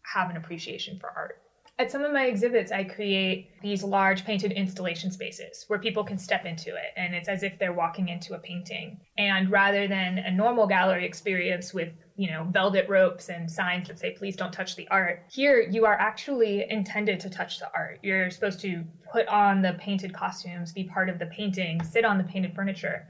have 0.03 0.29
an 0.29 0.37
appreciation 0.37 0.99
for 0.99 1.09
art. 1.15 1.41
At 1.79 1.89
some 1.89 2.03
of 2.03 2.11
my 2.11 2.25
exhibits, 2.25 2.73
I 2.73 2.83
create 2.83 3.51
these 3.61 3.83
large 3.83 4.25
painted 4.25 4.51
installation 4.51 5.11
spaces 5.11 5.63
where 5.67 5.79
people 5.79 6.03
can 6.03 6.17
step 6.17 6.45
into 6.45 6.75
it, 6.75 6.91
and 6.97 7.15
it's 7.15 7.29
as 7.29 7.41
if 7.41 7.57
they're 7.57 7.71
walking 7.71 8.09
into 8.09 8.33
a 8.33 8.39
painting. 8.39 8.99
And 9.17 9.49
rather 9.49 9.87
than 9.87 10.17
a 10.17 10.29
normal 10.29 10.67
gallery 10.67 11.05
experience 11.05 11.73
with 11.73 11.93
you 12.19 12.29
know, 12.29 12.45
velvet 12.51 12.85
ropes 12.89 13.29
and 13.29 13.49
signs 13.49 13.87
that 13.87 13.97
say, 13.97 14.11
please 14.11 14.35
don't 14.35 14.51
touch 14.51 14.75
the 14.75 14.85
art. 14.89 15.23
Here, 15.31 15.61
you 15.61 15.85
are 15.85 15.93
actually 15.93 16.69
intended 16.69 17.17
to 17.21 17.29
touch 17.29 17.59
the 17.59 17.71
art. 17.73 17.99
You're 18.03 18.29
supposed 18.29 18.59
to 18.59 18.83
put 19.09 19.25
on 19.29 19.61
the 19.61 19.77
painted 19.79 20.13
costumes, 20.13 20.73
be 20.73 20.83
part 20.83 21.07
of 21.07 21.17
the 21.17 21.27
painting, 21.27 21.81
sit 21.81 22.03
on 22.03 22.17
the 22.17 22.25
painted 22.25 22.53
furniture. 22.53 23.07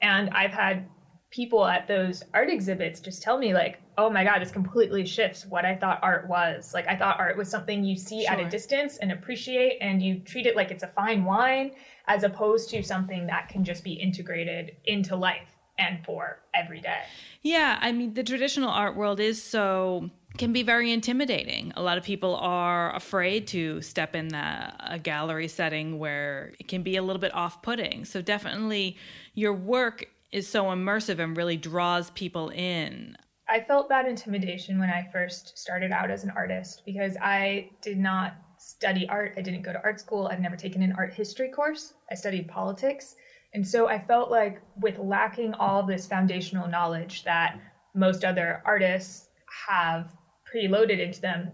And 0.00 0.30
I've 0.30 0.52
had 0.52 0.86
people 1.32 1.64
at 1.64 1.88
those 1.88 2.22
art 2.34 2.50
exhibits 2.50 3.00
just 3.00 3.22
tell 3.22 3.38
me, 3.38 3.54
like, 3.54 3.80
oh 3.98 4.10
my 4.10 4.22
God, 4.22 4.40
this 4.40 4.50
completely 4.50 5.04
shifts 5.04 5.46
what 5.46 5.64
I 5.64 5.74
thought 5.74 5.98
art 6.02 6.28
was. 6.28 6.72
Like, 6.74 6.86
I 6.86 6.94
thought 6.94 7.18
art 7.18 7.36
was 7.36 7.48
something 7.48 7.82
you 7.82 7.96
see 7.96 8.24
sure. 8.24 8.32
at 8.32 8.40
a 8.40 8.48
distance 8.48 8.98
and 8.98 9.10
appreciate, 9.10 9.78
and 9.80 10.02
you 10.02 10.20
treat 10.20 10.46
it 10.46 10.54
like 10.54 10.70
it's 10.70 10.82
a 10.82 10.88
fine 10.88 11.24
wine, 11.24 11.72
as 12.06 12.22
opposed 12.22 12.68
to 12.70 12.82
something 12.82 13.26
that 13.26 13.48
can 13.48 13.64
just 13.64 13.82
be 13.82 13.94
integrated 13.94 14.76
into 14.84 15.16
life 15.16 15.56
and 15.78 16.04
for 16.04 16.42
every 16.54 16.80
day. 16.80 17.00
Yeah, 17.40 17.78
I 17.80 17.92
mean, 17.92 18.12
the 18.12 18.22
traditional 18.22 18.68
art 18.68 18.94
world 18.94 19.18
is 19.18 19.42
so 19.42 20.10
can 20.38 20.52
be 20.52 20.62
very 20.62 20.92
intimidating. 20.92 21.72
A 21.76 21.82
lot 21.82 21.98
of 21.98 22.04
people 22.04 22.36
are 22.36 22.94
afraid 22.94 23.46
to 23.48 23.80
step 23.82 24.14
in 24.14 24.28
the, 24.28 24.72
a 24.80 24.98
gallery 24.98 25.48
setting 25.48 25.98
where 25.98 26.52
it 26.58 26.68
can 26.68 26.82
be 26.82 26.96
a 26.96 27.02
little 27.02 27.20
bit 27.20 27.34
off-putting. 27.34 28.04
So 28.06 28.22
definitely 28.22 28.96
your 29.34 29.52
work 29.52 30.06
is 30.32 30.48
so 30.48 30.64
immersive 30.64 31.18
and 31.18 31.36
really 31.36 31.56
draws 31.56 32.10
people 32.10 32.48
in. 32.50 33.16
I 33.48 33.60
felt 33.60 33.88
that 33.90 34.06
intimidation 34.06 34.78
when 34.78 34.88
I 34.88 35.06
first 35.12 35.58
started 35.58 35.92
out 35.92 36.10
as 36.10 36.24
an 36.24 36.32
artist 36.34 36.82
because 36.86 37.16
I 37.20 37.70
did 37.82 37.98
not 37.98 38.34
study 38.58 39.06
art. 39.08 39.34
I 39.36 39.42
didn't 39.42 39.62
go 39.62 39.72
to 39.72 39.82
art 39.82 40.00
school. 40.00 40.28
I've 40.28 40.40
never 40.40 40.56
taken 40.56 40.82
an 40.82 40.94
art 40.96 41.12
history 41.12 41.50
course. 41.50 41.94
I 42.10 42.14
studied 42.14 42.48
politics. 42.48 43.14
And 43.54 43.66
so 43.66 43.88
I 43.88 43.98
felt 43.98 44.30
like 44.30 44.62
with 44.80 44.98
lacking 44.98 45.52
all 45.54 45.82
this 45.82 46.06
foundational 46.06 46.68
knowledge 46.68 47.24
that 47.24 47.60
most 47.94 48.24
other 48.24 48.62
artists 48.64 49.28
have 49.68 50.08
preloaded 50.54 50.98
into 50.98 51.20
them, 51.20 51.50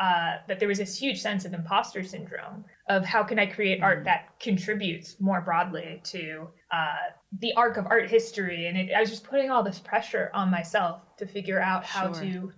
uh, 0.00 0.36
that 0.48 0.58
there 0.58 0.68
was 0.68 0.78
this 0.78 0.98
huge 0.98 1.20
sense 1.20 1.44
of 1.44 1.54
imposter 1.54 2.02
syndrome 2.02 2.64
of 2.88 3.04
how 3.04 3.22
can 3.22 3.38
I 3.38 3.46
create 3.46 3.82
art 3.82 4.04
that 4.04 4.38
contributes 4.40 5.20
more 5.20 5.40
broadly 5.40 6.00
to 6.04 6.48
uh, 6.72 6.96
the 7.40 7.52
arc 7.54 7.76
of 7.76 7.86
art 7.86 8.08
history. 8.08 8.66
And 8.66 8.76
it, 8.76 8.92
I 8.94 9.00
was 9.00 9.10
just 9.10 9.24
putting 9.24 9.50
all 9.50 9.62
this 9.62 9.78
pressure 9.78 10.30
on 10.32 10.50
myself 10.50 11.00
to 11.18 11.26
figure 11.26 11.60
out 11.60 11.84
how 11.84 12.12
Sure. 12.12 12.22
to 12.22 12.52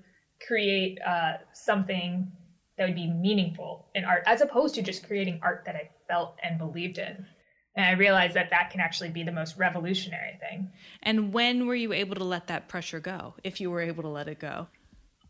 create 0.47 0.99
uh, 1.07 1.35
something 1.53 2.31
that 2.77 2.87
would 2.87 2.95
be 2.95 3.11
meaningful 3.11 3.89
in 3.95 4.05
art, 4.05 4.23
as 4.27 4.41
opposed 4.41 4.75
to 4.77 4.83
just 4.83 5.07
creating 5.07 5.41
art 5.43 5.65
that 5.67 5.75
I 5.75 5.91
felt 6.07 6.37
and 6.43 6.59
believed 6.59 6.99
in. 6.99 7.27
And 7.75 7.87
I 7.87 7.93
realized 7.93 8.35
that 8.35 8.51
that 8.51 8.71
can 8.71 8.81
actually 8.81 9.11
be 9.11 9.23
the 9.23 9.33
most 9.33 9.57
revolutionary 9.57 10.39
thing. 10.41 10.71
And 11.03 11.33
when 11.33 11.67
were 11.67 11.75
you 11.75 11.93
able 11.93 12.17
to 12.17 12.25
let 12.25 12.49
that 12.49 12.69
pressure 12.69 13.01
go, 13.01 13.35
if 13.45 13.61
you 13.61 13.71
were 13.71 13.81
able 13.81 14.03
to 14.03 14.09
let 14.09 14.29
it 14.29 14.39
go? 14.39 14.69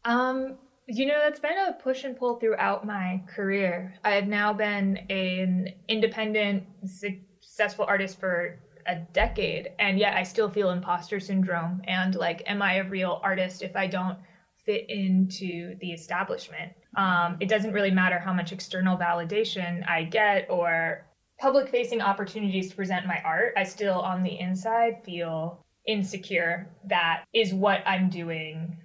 Um, 0.04 0.56
you 0.86 1.06
know, 1.06 1.18
that's 1.22 1.40
been 1.40 1.58
a 1.58 1.74
push 1.74 2.04
and 2.04 2.16
pull 2.16 2.36
throughout 2.36 2.86
my 2.86 3.22
career. 3.26 3.94
I've 4.04 4.26
now 4.26 4.52
been 4.54 4.96
an 5.10 5.74
independent, 5.88 6.64
successful 6.86 7.84
artist 7.86 8.18
for 8.18 8.58
a 8.88 8.96
decade, 9.12 9.70
and 9.78 9.98
yet 9.98 10.16
I 10.16 10.22
still 10.22 10.48
feel 10.48 10.70
imposter 10.70 11.20
syndrome. 11.20 11.82
And 11.84 12.14
like, 12.14 12.42
am 12.46 12.62
I 12.62 12.76
a 12.76 12.88
real 12.88 13.20
artist 13.22 13.62
if 13.62 13.76
I 13.76 13.86
don't 13.86 14.18
fit 14.64 14.88
into 14.88 15.76
the 15.80 15.92
establishment? 15.92 16.72
Um, 16.96 17.36
it 17.38 17.48
doesn't 17.48 17.72
really 17.72 17.90
matter 17.90 18.18
how 18.18 18.32
much 18.32 18.50
external 18.50 18.96
validation 18.96 19.88
I 19.88 20.04
get 20.04 20.46
or 20.50 21.06
public 21.38 21.68
facing 21.68 22.00
opportunities 22.00 22.70
to 22.70 22.76
present 22.76 23.06
my 23.06 23.20
art. 23.24 23.52
I 23.56 23.62
still, 23.62 24.00
on 24.00 24.22
the 24.22 24.40
inside, 24.40 25.02
feel 25.04 25.64
insecure 25.86 26.68
that 26.84 27.24
is 27.32 27.54
what 27.54 27.82
I'm 27.86 28.10
doing 28.10 28.76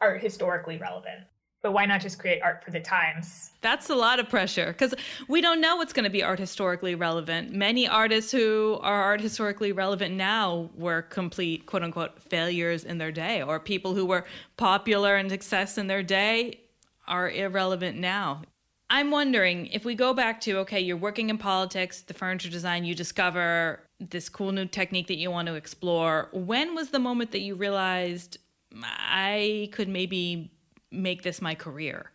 art 0.00 0.20
historically 0.20 0.76
relevant. 0.78 1.20
But 1.64 1.72
why 1.72 1.86
not 1.86 2.02
just 2.02 2.18
create 2.18 2.42
art 2.42 2.62
for 2.62 2.72
the 2.72 2.80
times? 2.80 3.52
That's 3.62 3.88
a 3.88 3.94
lot 3.94 4.20
of 4.20 4.28
pressure 4.28 4.66
because 4.66 4.94
we 5.28 5.40
don't 5.40 5.62
know 5.62 5.76
what's 5.76 5.94
going 5.94 6.04
to 6.04 6.10
be 6.10 6.22
art 6.22 6.38
historically 6.38 6.94
relevant. 6.94 7.54
Many 7.54 7.88
artists 7.88 8.30
who 8.30 8.78
are 8.82 9.02
art 9.02 9.22
historically 9.22 9.72
relevant 9.72 10.14
now 10.14 10.68
were 10.76 11.00
complete 11.00 11.64
quote 11.64 11.82
unquote 11.82 12.20
failures 12.20 12.84
in 12.84 12.98
their 12.98 13.10
day, 13.10 13.40
or 13.40 13.58
people 13.58 13.94
who 13.94 14.04
were 14.04 14.26
popular 14.58 15.16
and 15.16 15.30
success 15.30 15.78
in 15.78 15.86
their 15.86 16.02
day 16.02 16.60
are 17.06 17.30
irrelevant 17.30 17.96
now. 17.96 18.42
I'm 18.90 19.10
wondering 19.10 19.68
if 19.68 19.86
we 19.86 19.94
go 19.94 20.12
back 20.12 20.42
to 20.42 20.58
okay, 20.58 20.80
you're 20.80 20.98
working 20.98 21.30
in 21.30 21.38
politics, 21.38 22.02
the 22.02 22.12
furniture 22.12 22.50
design, 22.50 22.84
you 22.84 22.94
discover 22.94 23.80
this 23.98 24.28
cool 24.28 24.52
new 24.52 24.66
technique 24.66 25.06
that 25.06 25.16
you 25.16 25.30
want 25.30 25.48
to 25.48 25.54
explore. 25.54 26.28
When 26.34 26.74
was 26.74 26.90
the 26.90 26.98
moment 26.98 27.30
that 27.30 27.40
you 27.40 27.54
realized 27.54 28.36
I 28.82 29.70
could 29.72 29.88
maybe 29.88 30.50
make 30.94 31.22
this 31.22 31.42
my 31.42 31.54
career? 31.54 32.10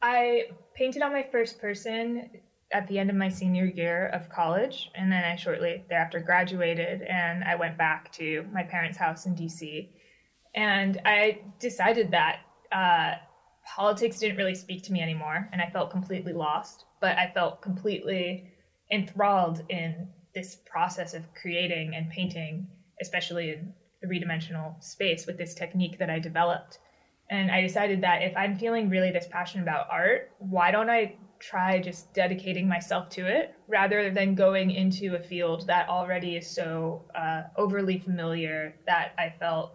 I 0.00 0.46
painted 0.74 1.02
on 1.02 1.12
my 1.12 1.22
first 1.22 1.60
person 1.60 2.30
at 2.72 2.88
the 2.88 2.98
end 2.98 3.10
of 3.10 3.16
my 3.16 3.28
senior 3.28 3.66
year 3.66 4.08
of 4.08 4.28
college, 4.28 4.90
and 4.94 5.12
then 5.12 5.24
I 5.24 5.36
shortly 5.36 5.84
thereafter 5.88 6.20
graduated, 6.20 7.02
and 7.02 7.44
I 7.44 7.54
went 7.54 7.78
back 7.78 8.12
to 8.14 8.44
my 8.52 8.62
parents' 8.62 8.98
house 8.98 9.26
in 9.26 9.34
DC. 9.34 9.90
And 10.54 11.00
I 11.04 11.42
decided 11.60 12.10
that 12.10 12.40
uh, 12.72 13.14
politics 13.76 14.18
didn't 14.18 14.38
really 14.38 14.54
speak 14.54 14.82
to 14.84 14.92
me 14.92 15.00
anymore, 15.00 15.48
and 15.52 15.60
I 15.60 15.68
felt 15.70 15.90
completely 15.90 16.32
lost, 16.32 16.84
but 17.00 17.16
I 17.18 17.30
felt 17.32 17.62
completely 17.62 18.52
enthralled 18.90 19.62
in 19.68 20.08
this 20.34 20.56
process 20.66 21.14
of 21.14 21.32
creating 21.34 21.94
and 21.94 22.10
painting, 22.10 22.68
especially 23.00 23.50
in 23.50 23.74
three 24.02 24.18
dimensional 24.18 24.76
space 24.80 25.26
with 25.26 25.38
this 25.38 25.54
technique 25.54 25.98
that 25.98 26.10
I 26.10 26.18
developed. 26.18 26.78
And 27.32 27.50
I 27.50 27.62
decided 27.62 28.02
that 28.02 28.20
if 28.20 28.36
I'm 28.36 28.58
feeling 28.58 28.90
really 28.90 29.10
this 29.10 29.26
passionate 29.26 29.62
about 29.62 29.86
art, 29.90 30.32
why 30.38 30.70
don't 30.70 30.90
I 30.90 31.16
try 31.38 31.80
just 31.80 32.12
dedicating 32.12 32.68
myself 32.68 33.08
to 33.08 33.26
it 33.26 33.54
rather 33.68 34.10
than 34.10 34.34
going 34.34 34.70
into 34.70 35.16
a 35.16 35.18
field 35.18 35.66
that 35.66 35.88
already 35.88 36.36
is 36.36 36.46
so 36.46 37.06
uh, 37.14 37.44
overly 37.56 37.98
familiar 37.98 38.74
that 38.86 39.12
I 39.18 39.30
felt 39.30 39.72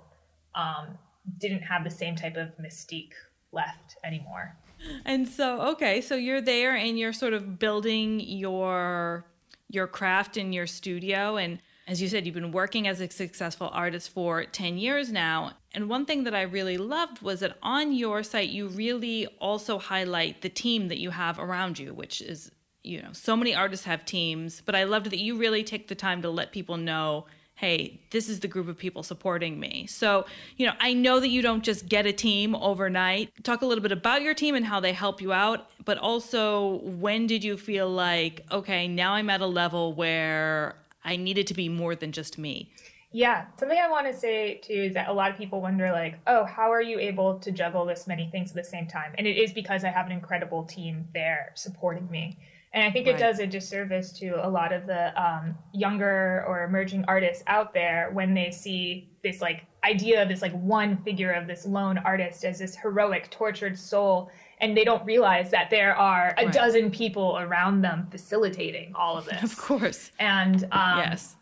um, 0.54 1.00
didn't 1.40 1.64
have 1.64 1.84
the 1.84 1.90
same 1.90 2.16
type 2.16 2.38
of 2.38 2.50
mystique 2.64 3.14
left 3.52 3.96
anymore. 4.04 4.56
And 5.04 5.28
so, 5.28 5.60
okay, 5.62 6.00
so 6.00 6.14
you're 6.14 6.42
there 6.42 6.76
and 6.76 7.00
you're 7.00 7.12
sort 7.12 7.34
of 7.34 7.58
building 7.58 8.20
your 8.20 9.26
your 9.68 9.88
craft 9.88 10.38
in 10.38 10.54
your 10.54 10.68
studio 10.68 11.38
and 11.38 11.60
as 11.88 12.01
you 12.01 12.08
said 12.10 12.25
you've 12.25 12.36
been 12.36 12.51
working 12.51 12.88
as 12.88 13.00
a 13.00 13.10
successful 13.10 13.70
artist 13.74 14.10
for 14.10 14.46
10 14.46 14.77
years 14.77 15.12
now. 15.12 15.53
And 15.74 15.89
one 15.89 16.06
thing 16.06 16.25
that 16.25 16.36
I 16.36 16.41
really 16.41 16.77
loved 16.77 17.22
was 17.22 17.39
that 17.39 17.58
on 17.63 17.94
your 17.94 18.24
site 18.24 18.50
you 18.50 18.67
really 18.67 19.25
also 19.39 19.79
highlight 19.79 20.41
the 20.41 20.50
team 20.50 20.89
that 20.89 21.00
you 21.00 21.12
have 21.12 21.39
around 21.39 21.79
you, 21.79 21.94
which 21.94 22.22
is 22.22 22.51
you 22.84 23.01
know, 23.01 23.10
so 23.12 23.36
many 23.36 23.53
artists 23.53 23.86
have 23.86 24.06
teams, 24.06 24.62
but 24.65 24.74
I 24.74 24.86
loved 24.86 25.08
that 25.08 25.20
you 25.20 25.38
really 25.38 25.63
take 25.63 25.89
the 25.89 25.96
time 25.96 26.22
to 26.22 26.29
let 26.29 26.51
people 26.51 26.77
know 26.77 27.25
hey, 27.58 28.00
this 28.12 28.29
is 28.29 28.39
the 28.39 28.48
group 28.48 28.67
of 28.67 28.77
people 28.77 29.01
supporting 29.01 29.60
me. 29.60 29.88
So, 29.88 30.27
you 30.58 30.67
know, 30.67 30.74
I 30.79 30.94
know 30.94 31.20
that 31.20 31.29
you 31.29 31.41
don't 31.41 31.63
just 31.63 31.89
get 31.89 32.06
a 32.06 32.13
team 32.13 32.53
overnight. 32.53 33.32
Talk 33.44 33.63
a 33.63 33.65
little 33.65 33.82
bit 33.82 33.91
about 33.91 34.22
your 34.22 34.36
team 34.36 34.53
and 34.53 34.63
how 34.63 34.79
they 34.79 34.94
help 34.94 35.24
you 35.24 35.34
out, 35.34 35.67
but 35.84 35.98
also 35.98 36.82
when 36.84 37.25
did 37.25 37.44
you 37.44 37.58
feel 37.58 37.89
like, 37.89 38.46
okay, 38.51 38.88
now 38.88 39.13
I'm 39.13 39.32
at 39.32 39.41
a 39.41 39.48
level 39.48 39.94
where 39.94 40.75
I 41.08 41.16
needed 41.16 41.48
to 41.48 41.54
be 41.54 41.70
more 41.70 41.96
than 41.96 42.12
just 42.12 42.38
me? 42.38 42.70
Yeah, 43.14 43.46
something 43.58 43.80
I 43.80 43.90
want 43.90 44.06
to 44.06 44.14
say 44.14 44.56
too 44.62 44.74
is 44.74 44.94
that 44.94 45.08
a 45.08 45.14
lot 45.14 45.32
of 45.32 45.38
people 45.38 45.62
wonder, 45.62 45.92
like, 45.92 46.20
oh, 46.28 46.44
how 46.44 46.72
are 46.72 46.82
you 46.82 47.00
able 47.00 47.40
to 47.40 47.52
juggle 47.52 47.86
this 47.86 48.06
many 48.06 48.30
things 48.30 48.50
at 48.52 48.56
the 48.58 48.64
same 48.64 48.86
time? 48.86 49.14
And 49.18 49.26
it 49.26 49.38
is 49.38 49.54
because 49.54 49.86
I 49.86 49.90
have 49.90 50.06
an 50.06 50.12
incredible 50.12 50.66
team 50.66 51.08
there 51.14 51.54
supporting 51.56 52.12
me. 52.12 52.38
And 52.74 52.84
I 52.84 52.92
think 52.92 53.08
Right. 53.08 53.16
it 53.16 53.20
does 53.20 53.40
a 53.40 53.48
disservice 53.48 54.12
to 54.20 54.46
a 54.46 54.50
lot 54.50 54.74
of 54.74 54.86
the 54.86 55.20
um, 55.20 55.58
younger 55.74 56.44
or 56.48 56.66
emerging 56.66 57.06
artists 57.08 57.44
out 57.48 57.74
there 57.74 58.10
when 58.12 58.34
they 58.34 58.52
see 58.52 59.10
this 59.24 59.42
like 59.42 59.66
idea 59.86 60.22
of 60.22 60.28
this 60.28 60.42
like 60.42 60.52
one 60.52 60.98
figure 61.04 61.32
of 61.32 61.48
this 61.48 61.66
lone 61.66 61.98
artist 62.00 62.44
as 62.44 62.60
this 62.60 62.76
heroic, 62.76 63.30
tortured 63.32 63.80
soul. 63.80 64.30
And 64.60 64.76
they 64.76 64.84
don't 64.84 65.06
realize 65.06 65.52
that 65.52 65.70
there 65.70 65.96
are 65.96 66.34
a 66.38 66.46
Right. 66.46 66.54
dozen 66.54 66.90
people 66.90 67.38
around 67.38 67.82
them 67.82 68.08
facilitating 68.10 68.94
all 68.96 69.18
of 69.18 69.26
this. 69.26 69.44
Of 69.44 69.58
course. 69.58 70.12
And 70.20 70.64
um, 70.72 70.98
yes. 71.00 71.36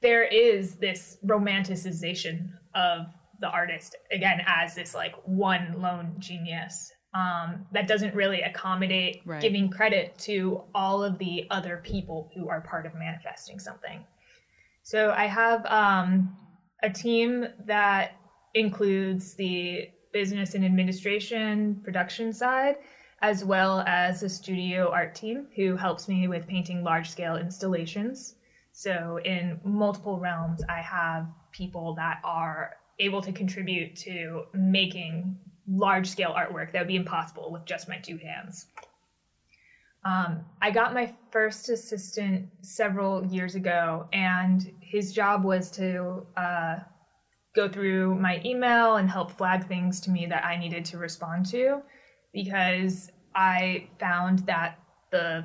there 0.00 0.24
is 0.24 0.76
this 0.76 1.18
romanticization 1.26 2.50
of 2.74 3.06
the 3.40 3.48
artist 3.48 3.96
again 4.12 4.42
as 4.46 4.74
this 4.74 4.94
like 4.94 5.14
one 5.24 5.74
lone 5.80 6.14
genius 6.18 6.92
um, 7.14 7.66
that 7.72 7.88
doesn't 7.88 8.14
really 8.14 8.42
accommodate 8.42 9.22
Right. 9.24 9.40
giving 9.42 9.68
credit 9.70 10.16
to 10.20 10.62
all 10.74 11.02
of 11.02 11.18
the 11.18 11.46
other 11.50 11.80
people 11.82 12.30
who 12.36 12.48
are 12.48 12.60
part 12.60 12.86
of 12.86 12.94
manifesting 12.94 13.58
something. 13.58 14.04
So 14.84 15.10
I 15.16 15.26
have 15.26 15.66
um, 15.66 16.36
a 16.82 16.90
team 16.90 17.46
that 17.66 18.12
includes 18.54 19.34
the 19.34 19.88
business 20.12 20.54
and 20.54 20.64
administration 20.64 21.80
production 21.84 22.32
side, 22.32 22.76
as 23.22 23.44
well 23.44 23.80
as 23.86 24.22
a 24.22 24.28
studio 24.28 24.90
art 24.90 25.14
team 25.14 25.46
who 25.56 25.76
helps 25.76 26.08
me 26.08 26.28
with 26.28 26.46
painting 26.46 26.82
large 26.82 27.10
scale 27.10 27.36
installations. 27.36 28.34
So, 28.72 29.18
in 29.24 29.60
multiple 29.64 30.18
realms, 30.18 30.62
I 30.68 30.80
have 30.80 31.28
people 31.52 31.94
that 31.96 32.20
are 32.24 32.76
able 32.98 33.20
to 33.22 33.32
contribute 33.32 33.96
to 33.96 34.44
making 34.54 35.38
large 35.68 36.08
scale 36.08 36.34
artwork 36.36 36.72
that 36.72 36.80
would 36.80 36.88
be 36.88 36.96
impossible 36.96 37.50
with 37.52 37.64
just 37.64 37.88
my 37.88 37.98
two 37.98 38.18
hands. 38.18 38.66
Um, 40.04 40.44
I 40.62 40.70
got 40.70 40.94
my 40.94 41.12
first 41.30 41.68
assistant 41.68 42.48
several 42.62 43.24
years 43.26 43.54
ago, 43.54 44.08
and 44.12 44.72
his 44.80 45.12
job 45.12 45.44
was 45.44 45.70
to 45.72 46.26
uh, 46.36 46.78
go 47.54 47.68
through 47.68 48.14
my 48.16 48.40
email 48.44 48.96
and 48.96 49.10
help 49.10 49.32
flag 49.32 49.66
things 49.66 50.00
to 50.00 50.10
me 50.10 50.26
that 50.26 50.44
I 50.44 50.56
needed 50.56 50.84
to 50.86 50.98
respond 50.98 51.46
to 51.46 51.82
because 52.32 53.10
I 53.34 53.88
found 53.98 54.40
that 54.40 54.78
the 55.10 55.44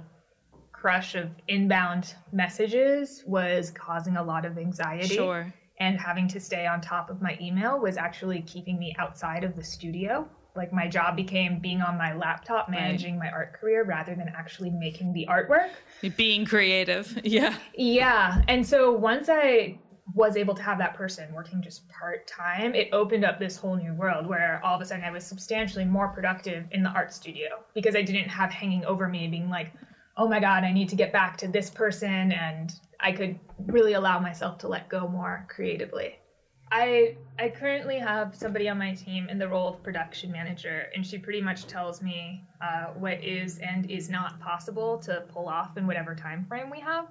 crush 0.72 1.16
of 1.16 1.32
inbound 1.48 2.14
messages 2.32 3.24
was 3.26 3.72
causing 3.72 4.18
a 4.18 4.24
lot 4.24 4.46
of 4.46 4.58
anxiety 4.58 5.16
Sure. 5.16 5.52
and 5.80 6.00
having 6.00 6.28
to 6.28 6.40
stay 6.40 6.68
on 6.68 6.80
top 6.82 7.10
of 7.10 7.22
my 7.22 7.38
email 7.42 7.80
was 7.80 7.98
actually 7.98 8.42
keeping 8.42 8.78
me 8.78 8.96
outside 9.00 9.44
of 9.44 9.56
the 9.56 9.64
studio. 9.64 10.30
Like 10.56 10.72
my 10.72 10.88
job 10.88 11.16
became 11.18 11.60
being 11.60 11.82
on 11.82 11.98
my 11.98 12.14
laptop 12.16 12.70
managing 12.70 13.18
my 13.20 13.30
art 13.30 13.54
career 13.60 13.84
rather 13.84 14.16
than 14.16 14.32
actually 14.38 14.70
making 14.70 15.12
the 15.12 15.28
artwork. 15.30 15.70
Being 16.16 16.46
creative. 16.46 17.20
Yeah. 17.26 17.58
Yeah. 17.76 18.42
And 18.48 18.66
so 18.66 18.92
once 18.94 19.28
I 19.30 19.80
was 20.14 20.38
able 20.38 20.54
to 20.54 20.62
have 20.62 20.78
that 20.78 20.94
person 20.94 21.34
working 21.34 21.62
just 21.62 21.90
part 21.90 22.28
time, 22.28 22.76
it 22.76 22.90
opened 22.92 23.26
up 23.26 23.40
this 23.40 23.58
whole 23.58 23.76
new 23.76 23.94
world 23.94 24.28
where 24.28 24.62
all 24.64 24.76
of 24.76 24.82
a 24.82 24.86
sudden 24.86 25.04
I 25.04 25.12
was 25.12 25.26
substantially 25.26 25.86
more 25.86 26.10
productive 26.10 26.66
in 26.72 26.84
the 26.84 26.90
art 26.90 27.12
studio 27.14 27.64
because 27.74 27.96
I 27.96 28.02
didn't 28.04 28.30
have 28.30 28.52
hanging 28.52 28.86
over 28.86 29.08
me 29.08 29.28
being 29.28 29.50
like, 29.50 29.72
oh 30.18 30.28
my 30.28 30.40
God, 30.40 30.64
I 30.64 30.72
need 30.72 30.90
to 30.90 30.96
get 30.96 31.12
back 31.12 31.38
to 31.38 31.48
this 31.48 31.70
person. 31.70 32.32
And 32.32 32.74
I 33.00 33.12
could 33.12 33.40
really 33.66 33.94
allow 33.94 34.20
myself 34.20 34.58
to 34.60 34.68
let 34.68 34.90
go 34.90 35.08
more 35.08 35.46
creatively. 35.50 36.20
I 36.72 37.18
I 37.38 37.50
currently 37.50 38.00
have 38.00 38.36
somebody 38.36 38.68
on 38.70 38.78
my 38.78 38.94
team 38.94 39.30
in 39.30 39.38
the 39.38 39.48
role 39.48 39.68
of 39.68 39.84
production 39.84 40.32
manager, 40.32 40.88
and 40.96 41.06
she 41.06 41.18
pretty 41.18 41.42
much 41.42 41.68
tells 41.68 42.02
me 42.02 42.44
uh, 42.60 42.88
what 42.96 43.24
is 43.24 43.60
and 43.60 43.90
is 43.90 44.10
not 44.10 44.40
possible 44.40 44.98
to 45.00 45.24
pull 45.30 45.48
off 45.48 45.78
in 45.78 45.86
whatever 45.86 46.16
time 46.16 46.44
frame 46.46 46.72
we 46.72 46.80
have. 46.80 47.08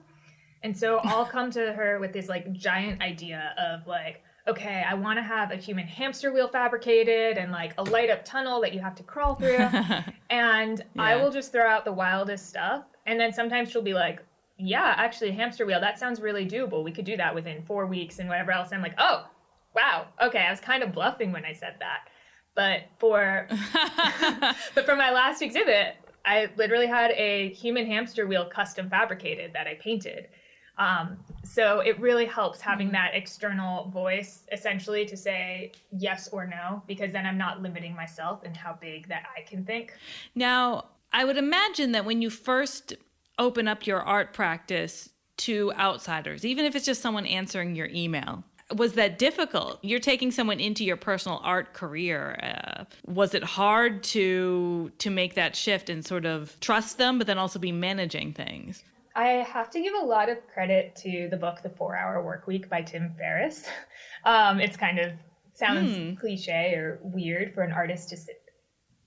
And 0.64 0.76
so 0.76 0.98
I'll 1.04 1.26
come 1.26 1.50
to 1.52 1.74
her 1.74 2.00
with 2.00 2.14
this 2.14 2.26
like 2.28 2.50
giant 2.52 3.02
idea 3.02 3.54
of 3.58 3.86
like, 3.86 4.22
okay, 4.48 4.82
I 4.86 4.94
want 4.94 5.18
to 5.18 5.22
have 5.22 5.50
a 5.50 5.56
human 5.56 5.86
hamster 5.86 6.32
wheel 6.32 6.48
fabricated 6.48 7.36
and 7.36 7.52
like 7.52 7.74
a 7.76 7.82
light 7.82 8.08
up 8.08 8.24
tunnel 8.24 8.62
that 8.62 8.72
you 8.72 8.80
have 8.80 8.94
to 8.96 9.02
crawl 9.02 9.34
through. 9.34 9.58
and 10.30 10.82
yeah. 10.94 11.02
I 11.02 11.16
will 11.16 11.30
just 11.30 11.52
throw 11.52 11.68
out 11.68 11.84
the 11.84 11.92
wildest 11.92 12.48
stuff. 12.48 12.84
And 13.06 13.20
then 13.20 13.30
sometimes 13.30 13.70
she'll 13.70 13.82
be 13.82 13.92
like, 13.92 14.24
yeah, 14.56 14.94
actually, 14.96 15.32
hamster 15.32 15.66
wheel, 15.66 15.80
that 15.80 15.98
sounds 15.98 16.20
really 16.20 16.46
doable. 16.46 16.82
We 16.82 16.92
could 16.92 17.04
do 17.04 17.16
that 17.18 17.34
within 17.34 17.62
four 17.62 17.86
weeks 17.86 18.18
and 18.18 18.28
whatever 18.28 18.52
else. 18.52 18.68
And 18.68 18.76
I'm 18.76 18.82
like, 18.82 18.94
oh, 18.96 19.26
wow. 19.74 20.06
Okay. 20.22 20.38
I 20.38 20.50
was 20.50 20.60
kind 20.60 20.82
of 20.82 20.92
bluffing 20.92 21.30
when 21.30 21.44
I 21.44 21.52
said 21.52 21.74
that. 21.80 22.08
But 22.54 22.84
for, 22.96 23.48
but 24.74 24.86
for 24.86 24.96
my 24.96 25.10
last 25.10 25.42
exhibit, 25.42 25.96
I 26.24 26.48
literally 26.56 26.86
had 26.86 27.10
a 27.10 27.50
human 27.50 27.86
hamster 27.86 28.26
wheel 28.26 28.46
custom 28.46 28.88
fabricated 28.88 29.52
that 29.52 29.66
I 29.66 29.74
painted. 29.74 30.28
Um, 30.76 31.18
so 31.44 31.80
it 31.80 32.00
really 32.00 32.26
helps 32.26 32.60
having 32.60 32.90
that 32.92 33.12
external 33.14 33.88
voice 33.90 34.42
essentially 34.50 35.04
to 35.06 35.16
say 35.16 35.72
yes 35.96 36.28
or 36.28 36.46
no, 36.46 36.82
because 36.86 37.12
then 37.12 37.26
I'm 37.26 37.38
not 37.38 37.62
limiting 37.62 37.94
myself 37.94 38.44
in 38.44 38.54
how 38.54 38.76
big 38.80 39.08
that 39.08 39.24
I 39.36 39.42
can 39.42 39.64
think. 39.64 39.94
Now, 40.34 40.86
I 41.12 41.24
would 41.24 41.36
imagine 41.36 41.92
that 41.92 42.04
when 42.04 42.22
you 42.22 42.30
first 42.30 42.94
open 43.38 43.68
up 43.68 43.86
your 43.86 44.02
art 44.02 44.32
practice 44.32 45.10
to 45.36 45.72
outsiders, 45.74 46.44
even 46.44 46.64
if 46.64 46.74
it's 46.74 46.86
just 46.86 47.02
someone 47.02 47.26
answering 47.26 47.76
your 47.76 47.88
email, 47.88 48.42
was 48.74 48.94
that 48.94 49.18
difficult? 49.18 49.78
You're 49.82 50.00
taking 50.00 50.30
someone 50.30 50.58
into 50.58 50.84
your 50.84 50.96
personal 50.96 51.40
art 51.44 51.74
career. 51.74 52.38
Uh, 52.42 52.84
was 53.06 53.34
it 53.34 53.44
hard 53.44 54.02
to 54.04 54.90
to 54.98 55.10
make 55.10 55.34
that 55.34 55.54
shift 55.54 55.90
and 55.90 56.04
sort 56.04 56.24
of 56.24 56.58
trust 56.60 56.98
them, 56.98 57.18
but 57.18 57.26
then 57.26 57.38
also 57.38 57.58
be 57.58 57.72
managing 57.72 58.32
things? 58.32 58.82
I 59.16 59.26
have 59.26 59.70
to 59.70 59.80
give 59.80 59.94
a 59.94 60.04
lot 60.04 60.28
of 60.28 60.38
credit 60.52 60.96
to 60.96 61.28
the 61.30 61.36
book 61.36 61.62
The 61.62 61.70
Four 61.70 61.96
Hour 61.96 62.24
Work 62.24 62.46
Week 62.48 62.68
by 62.68 62.82
Tim 62.82 63.14
Ferriss. 63.16 63.66
Um, 64.26 64.58
it's 64.58 64.78
kind 64.78 64.98
of 64.98 65.12
sounds 65.52 65.94
hmm. 65.94 66.14
cliche 66.14 66.72
or 66.76 66.98
weird 67.02 67.52
for 67.52 67.60
an 67.60 67.72
artist 67.72 68.08
to 68.08 68.16
sit, 68.16 68.36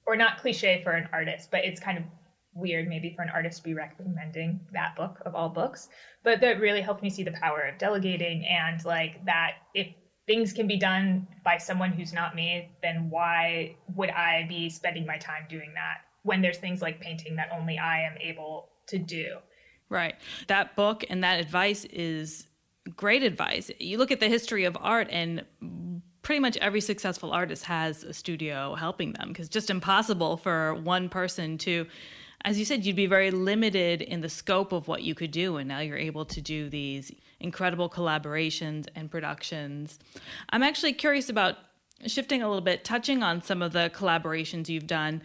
or 0.05 0.15
not 0.15 0.37
cliche 0.37 0.79
for 0.83 0.91
an 0.91 1.09
artist, 1.11 1.49
but 1.49 1.65
it's 1.65 1.79
kind 1.79 1.97
of 1.97 2.03
weird 2.53 2.87
maybe 2.87 3.13
for 3.15 3.23
an 3.23 3.31
artist 3.33 3.57
to 3.57 3.63
be 3.63 3.73
recommending 3.73 4.59
that 4.73 4.95
book 4.95 5.17
of 5.25 5.33
all 5.33 5.49
books. 5.49 5.89
But 6.23 6.39
that 6.41 6.59
really 6.59 6.81
helped 6.81 7.01
me 7.01 7.09
see 7.09 7.23
the 7.23 7.31
power 7.31 7.61
of 7.61 7.79
delegating 7.79 8.45
and 8.45 8.85
like 8.85 9.25
that 9.25 9.53
if 9.73 9.87
things 10.27 10.53
can 10.53 10.67
be 10.67 10.77
done 10.77 11.27
by 11.43 11.57
someone 11.57 11.91
who's 11.91 12.13
not 12.13 12.35
me, 12.35 12.69
then 12.83 13.09
why 13.09 13.75
would 13.95 14.11
I 14.11 14.45
be 14.47 14.69
spending 14.69 15.07
my 15.07 15.17
time 15.17 15.47
doing 15.49 15.71
that 15.73 16.01
when 16.21 16.43
there's 16.43 16.59
things 16.59 16.79
like 16.79 17.01
painting 17.01 17.37
that 17.37 17.49
only 17.57 17.79
I 17.79 18.01
am 18.01 18.17
able 18.21 18.69
to 18.89 18.99
do? 18.99 19.37
Right. 19.89 20.15
That 20.47 20.75
book 20.75 21.05
and 21.09 21.23
that 21.23 21.39
advice 21.39 21.85
is 21.85 22.47
great 22.95 23.23
advice. 23.23 23.71
You 23.79 23.97
look 23.97 24.11
at 24.11 24.19
the 24.19 24.29
history 24.29 24.65
of 24.65 24.77
art 24.79 25.07
and 25.11 25.45
pretty 26.21 26.39
much 26.39 26.57
every 26.57 26.81
successful 26.81 27.31
artist 27.31 27.63
has 27.65 28.03
a 28.03 28.13
studio 28.13 28.75
helping 28.75 29.13
them 29.13 29.29
because 29.29 29.47
just 29.47 29.69
impossible 29.69 30.35
for 30.35 30.73
one 30.75 31.07
person 31.07 31.57
to 31.57 31.87
as 32.43 32.59
you 32.59 32.65
said 32.65 32.85
you'd 32.85 32.97
be 32.97 33.05
very 33.05 33.31
limited 33.31 34.01
in 34.01 34.19
the 34.19 34.27
scope 34.27 34.73
of 34.73 34.89
what 34.89 35.03
you 35.03 35.15
could 35.15 35.31
do 35.31 35.55
and 35.55 35.69
now 35.69 35.79
you're 35.79 35.97
able 35.97 36.25
to 36.25 36.41
do 36.41 36.69
these 36.69 37.13
incredible 37.39 37.89
collaborations 37.89 38.87
and 38.95 39.09
productions. 39.09 39.99
I'm 40.49 40.63
actually 40.63 40.93
curious 40.93 41.29
about 41.29 41.55
shifting 42.05 42.41
a 42.41 42.47
little 42.47 42.61
bit 42.61 42.83
touching 42.83 43.23
on 43.23 43.41
some 43.41 43.61
of 43.61 43.73
the 43.73 43.91
collaborations 43.93 44.69
you've 44.69 44.87
done 44.87 45.21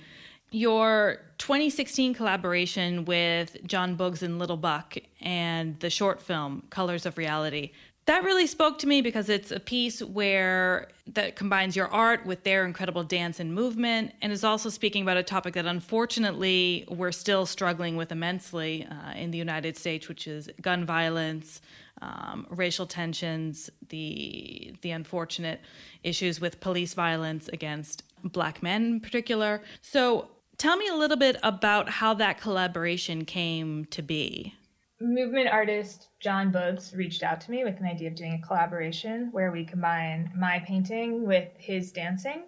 your 0.53 1.19
2016 1.39 2.15
collaboration 2.15 3.05
with 3.05 3.57
John 3.67 3.97
Boogz 3.97 4.23
and 4.23 4.39
Little 4.39 4.57
Buck 4.57 4.97
and 5.21 5.79
the 5.81 5.91
short 5.91 6.21
film 6.21 6.65
Colors 6.71 7.07
of 7.07 7.19
Reality. 7.19 7.73
That 8.07 8.25
really 8.25 8.49
spoke 8.49 8.79
to 8.81 8.89
me 8.89 9.01
because 9.01 9.29
it's 9.29 9.53
a 9.53 9.61
piece 9.61 10.03
where 10.03 10.89
that 11.07 11.37
combines 11.37 11.77
your 11.77 11.87
art 11.89 12.27
with 12.27 12.43
their 12.43 12.65
incredible 12.65 13.05
dance 13.05 13.39
and 13.39 13.55
movement 13.55 14.13
and 14.21 14.33
is 14.33 14.43
also 14.43 14.71
speaking 14.71 15.03
about 15.03 15.17
a 15.17 15.23
topic 15.23 15.55
that 15.55 15.67
unfortunately 15.67 16.85
we're 16.89 17.13
still 17.13 17.47
struggling 17.47 17.97
with 17.97 18.11
immensely 18.11 18.87
uh, 18.91 19.13
in 19.13 19.31
the 19.31 19.39
United 19.39 19.77
States, 19.77 20.09
which 20.09 20.27
is 20.27 20.51
gun 20.61 20.85
violence, 20.85 21.61
um, 22.03 22.47
racial 22.51 22.87
tensions, 22.87 23.71
the 23.89 24.75
the 24.83 24.91
unfortunate 24.91 25.61
issues 26.03 26.41
with 26.41 26.61
police 26.61 26.95
violence 26.95 27.49
against 27.53 28.03
black 28.25 28.63
men 28.63 28.85
in 28.85 29.01
particular. 29.01 29.63
So 29.81 30.29
Tell 30.63 30.77
me 30.77 30.87
a 30.87 30.95
little 30.95 31.17
bit 31.17 31.39
about 31.43 31.89
how 31.89 32.15
that 32.15 32.41
collaboration 32.41 33.25
came 33.25 33.85
to 33.87 34.01
be. 34.01 34.55
Movement 35.01 35.49
artist 35.49 36.11
John 36.21 36.53
Boogz 36.53 36.97
reached 36.97 37.25
out 37.25 37.41
to 37.41 37.51
me 37.51 37.65
with 37.65 37.81
an 37.81 37.87
idea 37.87 38.07
of 38.07 38.15
doing 38.15 38.35
a 38.35 38.47
collaboration 38.47 39.31
where 39.33 39.51
we 39.51 39.65
combine 39.65 40.31
my 40.39 40.61
painting 40.65 41.27
with 41.27 41.49
his 41.59 41.91
dancing 41.91 42.45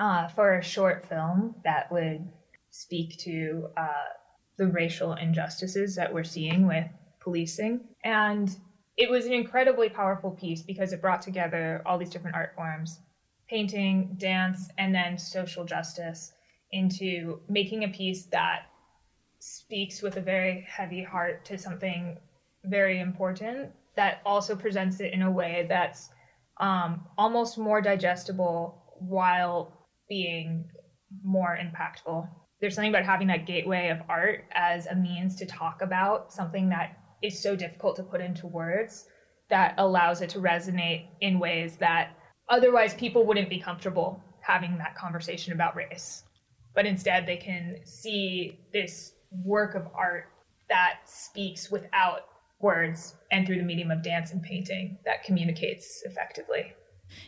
uh, 0.00 0.26
for 0.28 0.56
a 0.56 0.64
short 0.64 1.06
film 1.06 1.54
that 1.64 1.92
would 1.92 2.26
speak 2.70 3.18
to 3.18 3.68
uh, 3.76 4.08
the 4.56 4.68
racial 4.68 5.12
injustices 5.12 5.94
that 5.96 6.14
we're 6.14 6.24
seeing 6.24 6.66
with 6.66 6.88
policing. 7.20 7.80
And 8.04 8.56
it 8.96 9.10
was 9.10 9.26
an 9.26 9.34
incredibly 9.34 9.90
powerful 9.90 10.30
piece 10.30 10.62
because 10.62 10.94
it 10.94 11.02
brought 11.02 11.20
together 11.20 11.82
all 11.84 11.98
these 11.98 12.08
different 12.08 12.36
art 12.36 12.54
forms 12.56 13.00
painting, 13.50 14.16
dance, 14.16 14.70
and 14.78 14.94
then 14.94 15.18
social 15.18 15.66
justice 15.66 16.32
into 16.74 17.40
making 17.48 17.84
a 17.84 17.88
piece 17.88 18.24
that 18.26 18.66
speaks 19.38 20.02
with 20.02 20.16
a 20.16 20.20
very 20.20 20.66
heavy 20.68 21.02
heart 21.02 21.44
to 21.44 21.56
something 21.56 22.18
very 22.64 23.00
important 23.00 23.70
that 23.94 24.20
also 24.26 24.56
presents 24.56 25.00
it 25.00 25.12
in 25.12 25.22
a 25.22 25.30
way 25.30 25.66
that's 25.68 26.10
um, 26.60 27.06
almost 27.16 27.56
more 27.58 27.80
digestible 27.80 28.82
while 28.98 29.86
being 30.08 30.68
more 31.22 31.58
impactful. 31.60 32.28
There's 32.60 32.74
something 32.74 32.90
about 32.90 33.04
having 33.04 33.28
that 33.28 33.46
gateway 33.46 33.88
of 33.90 33.98
art 34.08 34.44
as 34.52 34.86
a 34.86 34.94
means 34.94 35.36
to 35.36 35.46
talk 35.46 35.80
about 35.80 36.32
something 36.32 36.68
that 36.70 36.98
is 37.22 37.40
so 37.40 37.54
difficult 37.54 37.96
to 37.96 38.02
put 38.02 38.20
into 38.20 38.46
words 38.46 39.06
that 39.48 39.74
allows 39.78 40.22
it 40.22 40.30
to 40.30 40.38
resonate 40.40 41.06
in 41.20 41.38
ways 41.38 41.76
that 41.76 42.16
otherwise 42.48 42.94
people 42.94 43.24
wouldn't 43.26 43.50
be 43.50 43.60
comfortable 43.60 44.20
having 44.40 44.76
that 44.78 44.96
conversation 44.96 45.52
about 45.52 45.76
race 45.76 46.24
but 46.74 46.86
instead 46.86 47.26
they 47.26 47.36
can 47.36 47.76
see 47.84 48.58
this 48.72 49.14
work 49.44 49.74
of 49.74 49.88
art 49.94 50.28
that 50.68 51.00
speaks 51.06 51.70
without 51.70 52.26
words 52.60 53.14
and 53.30 53.46
through 53.46 53.58
the 53.58 53.62
medium 53.62 53.90
of 53.90 54.02
dance 54.02 54.32
and 54.32 54.42
painting 54.42 54.98
that 55.04 55.22
communicates 55.24 56.02
effectively. 56.04 56.72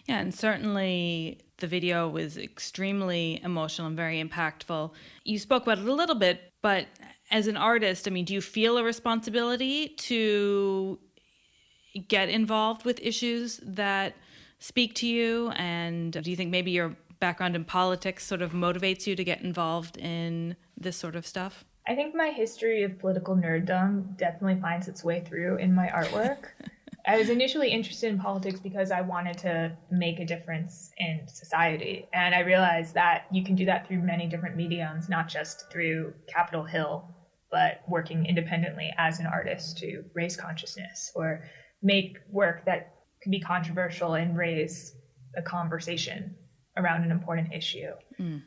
Yeah, 0.07 0.19
and 0.19 0.35
certainly 0.35 1.41
the 1.59 1.67
video 1.67 2.09
was 2.09 2.37
extremely 2.37 3.41
emotional 3.43 3.87
and 3.87 3.97
very 3.97 4.23
impactful. 4.23 4.93
You 5.25 5.39
spoke 5.39 5.63
about 5.65 5.79
it 5.79 5.87
a 5.87 5.95
little 5.95 6.15
bit, 6.15 6.41
but 6.63 6.87
as 7.31 7.47
an 7.47 7.57
artist, 7.57 8.07
I 8.07 8.11
mean, 8.11 8.25
do 8.25 8.35
you 8.35 8.41
feel 8.41 8.79
a 8.79 8.85
responsibility 8.85 9.89
to 9.89 10.99
get 12.09 12.29
involved 12.29 12.85
with 12.85 13.01
issues 13.01 13.61
that 13.63 14.15
speak 14.59 14.95
to 14.97 15.07
you? 15.07 15.51
And 15.51 16.13
do 16.13 16.31
you 16.31 16.37
think 16.37 16.51
maybe 16.51 16.71
your 16.71 16.97
background 17.21 17.57
in 17.57 17.65
politics 17.65 18.25
sort 18.25 18.43
of 18.43 18.53
motivates 18.53 19.07
you 19.07 19.17
to 19.17 19.25
get 19.25 19.43
involved 19.43 19.97
in 19.97 20.57
this 20.77 20.97
sort 20.97 21.17
of 21.17 21.27
stuff? 21.27 21.65
I 21.89 21.95
think 21.95 22.15
my 22.15 22.31
history 22.31 22.83
of 22.83 22.99
political 22.99 23.37
nerddom 23.37 24.17
definitely 24.17 24.61
finds 24.61 24.89
its 24.89 25.05
way 25.05 25.21
through 25.21 25.57
in 25.59 25.75
my 25.75 25.89
artwork. 25.89 26.47
I 27.09 27.19
was 27.19 27.31
initially 27.31 27.71
interested 27.71 28.09
in 28.09 28.19
politics 28.19 28.59
because 28.59 28.91
I 28.91 29.01
wanted 29.01 29.39
to 29.39 29.77
make 29.93 30.19
a 30.19 30.25
difference 30.25 30.91
in 30.99 31.21
society. 31.29 32.09
And 32.13 32.35
I 32.35 32.41
realized 32.41 32.95
that 32.95 33.27
you 33.31 33.45
can 33.45 33.55
do 33.55 33.65
that 33.67 33.87
through 33.87 33.99
many 33.99 34.27
different 34.27 34.57
mediums, 34.57 35.09
not 35.09 35.29
just 35.29 35.71
through 35.71 36.15
Capitol 36.27 36.65
Hill, 36.65 37.09
but 37.49 37.83
working 37.87 38.27
independently 38.27 38.93
as 38.99 39.21
an 39.21 39.27
artist 39.27 39.79
to 39.79 40.03
raise 40.15 40.37
consciousness 40.37 41.13
or 41.15 41.45
make 41.81 42.19
work 42.29 42.65
that 42.65 42.95
can 43.23 43.31
be 43.31 43.39
controversial 43.39 44.15
and 44.15 44.37
raise 44.37 44.97
a 45.37 45.43
conversation 45.43 46.35
around 46.77 47.05
an 47.05 47.11
important 47.11 47.53
issue. 47.53 47.93
Mm. 48.21 48.43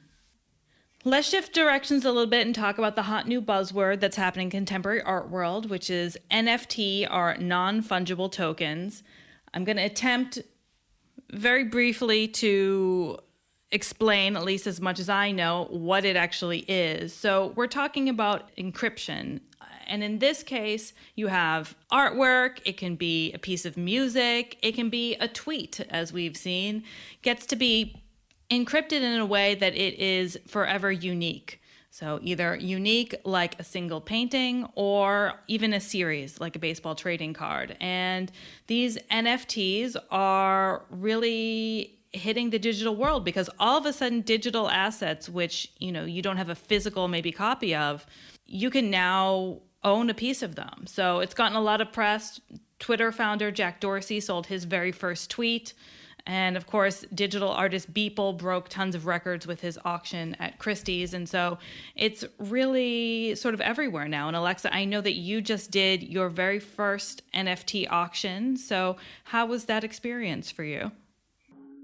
Let's 1.05 1.29
shift 1.29 1.53
directions 1.53 2.03
a 2.03 2.11
little 2.11 2.29
bit 2.29 2.45
and 2.45 2.53
talk 2.53 2.77
about 2.77 2.95
the 2.97 3.03
hot 3.03 3.25
new 3.25 3.41
buzzword 3.41 4.01
that's 4.01 4.17
happening 4.17 4.47
in 4.47 4.51
contemporary 4.51 5.01
art 5.01 5.29
world, 5.29 5.69
which 5.69 5.89
is 5.89 6.17
NFT 6.29 7.09
or 7.09 7.37
non-fungible 7.37 8.29
tokens. 8.31 9.01
I'm 9.53 9.63
going 9.63 9.77
to 9.77 9.83
attempt 9.83 10.39
very 11.31 11.63
briefly 11.63 12.27
to 12.27 13.17
explain, 13.71 14.35
at 14.35 14.43
least 14.43 14.67
as 14.67 14.81
much 14.81 14.99
as 14.99 15.07
I 15.07 15.31
know, 15.31 15.67
what 15.69 16.03
it 16.03 16.17
actually 16.17 16.59
is. 16.67 17.13
So, 17.13 17.53
we're 17.55 17.67
talking 17.67 18.09
about 18.09 18.53
encryption 18.57 19.39
And 19.89 20.03
in 20.03 20.19
this 20.19 20.43
case, 20.43 20.93
you 21.15 21.27
have 21.27 21.75
artwork, 21.91 22.59
it 22.63 22.77
can 22.77 22.95
be 22.95 23.33
a 23.33 23.39
piece 23.39 23.65
of 23.65 23.75
music, 23.75 24.57
it 24.61 24.75
can 24.75 24.89
be 24.89 25.15
a 25.15 25.27
tweet, 25.27 25.79
as 25.89 26.13
we've 26.13 26.37
seen, 26.37 26.83
gets 27.23 27.45
to 27.47 27.55
be 27.55 27.95
encrypted 28.49 29.01
in 29.01 29.19
a 29.19 29.25
way 29.25 29.55
that 29.55 29.75
it 29.75 29.99
is 29.99 30.39
forever 30.47 30.91
unique. 30.91 31.61
So, 31.91 32.19
either 32.21 32.55
unique 32.55 33.15
like 33.25 33.59
a 33.59 33.63
single 33.63 33.99
painting 33.99 34.67
or 34.75 35.33
even 35.47 35.73
a 35.73 35.79
series 35.79 36.39
like 36.39 36.55
a 36.55 36.59
baseball 36.59 36.93
trading 36.93 37.33
card. 37.33 37.75
And 37.79 38.31
these 38.67 38.97
NFTs 39.11 39.95
are 40.11 40.85
really 40.91 41.99
hitting 42.11 42.51
the 42.51 42.59
digital 42.59 42.95
world 42.95 43.25
because 43.25 43.49
all 43.59 43.77
of 43.77 43.85
a 43.85 43.93
sudden 43.93 44.21
digital 44.21 44.69
assets 44.69 45.29
which, 45.29 45.71
you 45.79 45.91
know, 45.91 46.05
you 46.05 46.21
don't 46.21 46.37
have 46.37 46.49
a 46.49 46.55
physical 46.55 47.07
maybe 47.07 47.31
copy 47.31 47.75
of, 47.75 48.05
you 48.45 48.69
can 48.69 48.89
now 48.89 49.59
own 49.83 50.09
a 50.09 50.13
piece 50.13 50.43
of 50.43 50.55
them. 50.55 50.85
So, 50.85 51.19
it's 51.19 51.33
gotten 51.33 51.57
a 51.57 51.61
lot 51.61 51.81
of 51.81 51.91
press. 51.91 52.39
Twitter 52.77 53.11
founder 53.11 53.51
Jack 53.51 53.81
Dorsey 53.81 54.19
sold 54.19 54.45
his 54.45 54.63
very 54.63 54.91
first 54.91 55.31
tweet 55.31 55.73
and 56.25 56.57
of 56.57 56.67
course, 56.67 57.05
digital 57.13 57.49
artist 57.49 57.93
Beeple 57.93 58.37
broke 58.37 58.69
tons 58.69 58.95
of 58.95 59.05
records 59.05 59.47
with 59.47 59.61
his 59.61 59.79
auction 59.85 60.35
at 60.39 60.59
Christie's. 60.59 61.13
And 61.13 61.27
so 61.27 61.57
it's 61.95 62.23
really 62.37 63.35
sort 63.35 63.53
of 63.53 63.61
everywhere 63.61 64.07
now. 64.07 64.27
And 64.27 64.37
Alexa, 64.37 64.73
I 64.73 64.85
know 64.85 65.01
that 65.01 65.13
you 65.13 65.41
just 65.41 65.71
did 65.71 66.03
your 66.03 66.29
very 66.29 66.59
first 66.59 67.21
NFT 67.33 67.87
auction. 67.89 68.57
So 68.57 68.97
how 69.25 69.45
was 69.45 69.65
that 69.65 69.83
experience 69.83 70.51
for 70.51 70.63
you? 70.63 70.91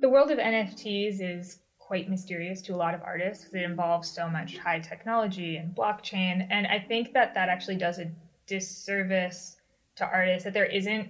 The 0.02 0.10
world 0.10 0.32
of 0.32 0.38
NFTs 0.38 1.22
is 1.22 1.60
quite 1.80 2.10
mysterious 2.10 2.62
to 2.64 2.74
a 2.74 2.76
lot 2.76 2.96
of 2.96 3.02
artists 3.04 3.44
because 3.44 3.56
it 3.56 3.64
involves 3.64 4.10
so 4.10 4.28
much 4.28 4.58
high 4.58 4.80
technology 4.80 5.58
and 5.58 5.76
blockchain. 5.76 6.48
And 6.50 6.66
I 6.68 6.80
think 6.80 7.14
that 7.14 7.34
that 7.36 7.48
actually 7.48 7.78
does 7.78 8.00
a 8.00 8.12
disservice 8.48 9.58
to 9.96 10.06
artists 10.06 10.44
that 10.44 10.54
there 10.54 10.66
isn't 10.66 11.10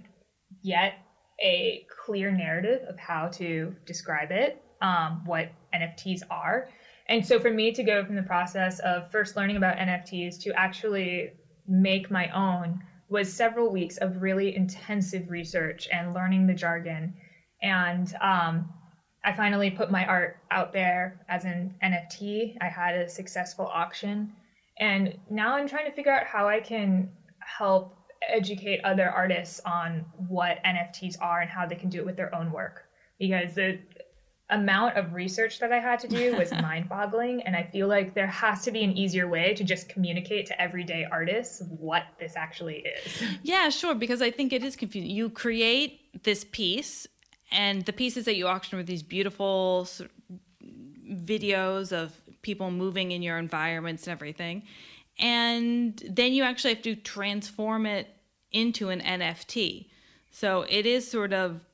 yet 0.62 1.05
a 1.42 1.86
clear 2.06 2.32
narrative 2.32 2.82
of 2.88 2.98
how 2.98 3.28
to 3.28 3.76
describe 3.86 4.32
it, 4.32 4.62
um, 4.82 5.22
what 5.26 5.52
NFTs 5.74 6.22
are. 6.30 6.70
And 7.08 7.26
so 7.26 7.40
for 7.40 7.52
me 7.52 7.72
to 7.72 7.84
go 7.84 8.04
from 8.04 8.16
the 8.16 8.24
process 8.24 8.80
of 8.80 9.12
first 9.12 9.36
learning 9.36 9.58
about 9.58 9.78
NFTs 9.78 10.40
to 10.42 10.54
actually 10.54 11.32
make 11.68 12.10
my 12.10 12.30
own 12.30 12.82
was 13.10 13.32
several 13.32 13.72
weeks 13.72 13.98
of 13.98 14.22
really 14.22 14.56
intensive 14.56 15.30
research 15.30 15.88
and 15.92 16.14
learning 16.14 16.48
the 16.48 16.54
jargon. 16.54 17.14
And 17.62 18.14
um, 18.22 18.70
I 19.24 19.34
finally 19.34 19.70
put 19.70 19.92
my 19.92 20.06
art 20.06 20.38
out 20.52 20.74
there 20.74 21.26
as 21.30 21.46
an 21.46 21.76
NFT. 21.84 22.56
I 22.62 22.68
had 22.68 22.96
a 22.96 23.10
successful 23.10 23.68
auction. 23.68 24.34
And 24.80 25.18
now 25.30 25.56
I'm 25.56 25.68
trying 25.68 25.86
to 25.86 25.96
figure 25.96 26.12
out 26.12 26.26
how 26.26 26.48
I 26.48 26.60
can 26.60 27.10
help 27.40 27.96
educate 28.30 28.82
other 28.84 29.10
artists 29.10 29.62
on 29.66 30.06
what 30.28 30.64
NFTs 30.64 31.16
are 31.22 31.42
and 31.42 31.50
how 31.50 31.66
they 31.66 31.76
can 31.76 31.90
do 31.90 32.00
it 32.00 32.06
with 32.06 32.18
their 32.18 32.34
own 32.36 32.52
work. 32.52 32.86
Because 33.20 33.56
the 33.56 33.80
amount 34.52 34.96
of 34.96 35.14
research 35.14 35.60
that 35.60 35.72
I 35.72 35.80
had 35.80 36.00
to 36.00 36.08
do 36.08 36.36
was 36.36 36.52
mind 36.62 36.88
boggling. 36.88 37.42
And 37.44 37.56
I 37.56 37.64
feel 37.64 37.88
like 37.88 38.14
there 38.14 38.28
has 38.28 38.64
to 38.64 38.72
be 38.72 38.84
an 38.84 38.96
easier 38.98 39.28
way 39.28 39.54
to 39.56 39.64
just 39.64 39.90
communicate 39.90 40.46
to 40.48 40.62
everyday 40.62 41.06
artists 41.10 41.62
what 41.80 42.04
this 42.20 42.36
actually 42.36 42.86
is. 43.06 43.24
Yeah, 43.42 43.70
sure. 43.70 43.96
Because 43.96 44.22
I 44.22 44.32
think 44.32 44.54
it 44.54 44.64
is 44.64 44.76
confusing. 44.76 45.10
You 45.10 45.30
create 45.30 46.24
this 46.24 46.46
piece, 46.52 47.08
and 47.52 47.86
the 47.86 47.94
pieces 47.94 48.26
that 48.26 48.36
you 48.36 48.48
auction 48.48 48.80
are 48.80 48.84
these 48.84 49.04
beautiful 49.04 49.88
videos 51.12 51.92
of 51.92 52.14
people 52.42 52.72
moving 52.72 53.12
in 53.12 53.22
your 53.22 53.38
environments 53.38 54.08
and 54.08 54.12
everything. 54.12 54.64
And 55.18 56.02
then 56.10 56.34
you 56.34 56.44
actually 56.44 56.74
have 56.74 56.84
to 56.84 56.96
transform 56.96 57.86
it 57.86 58.15
into 58.56 58.90
an 58.90 59.02
NFT. 59.02 59.88
So 60.32 60.66
it 60.70 60.86
is 60.86 61.08
sort 61.08 61.34
of 61.34 61.66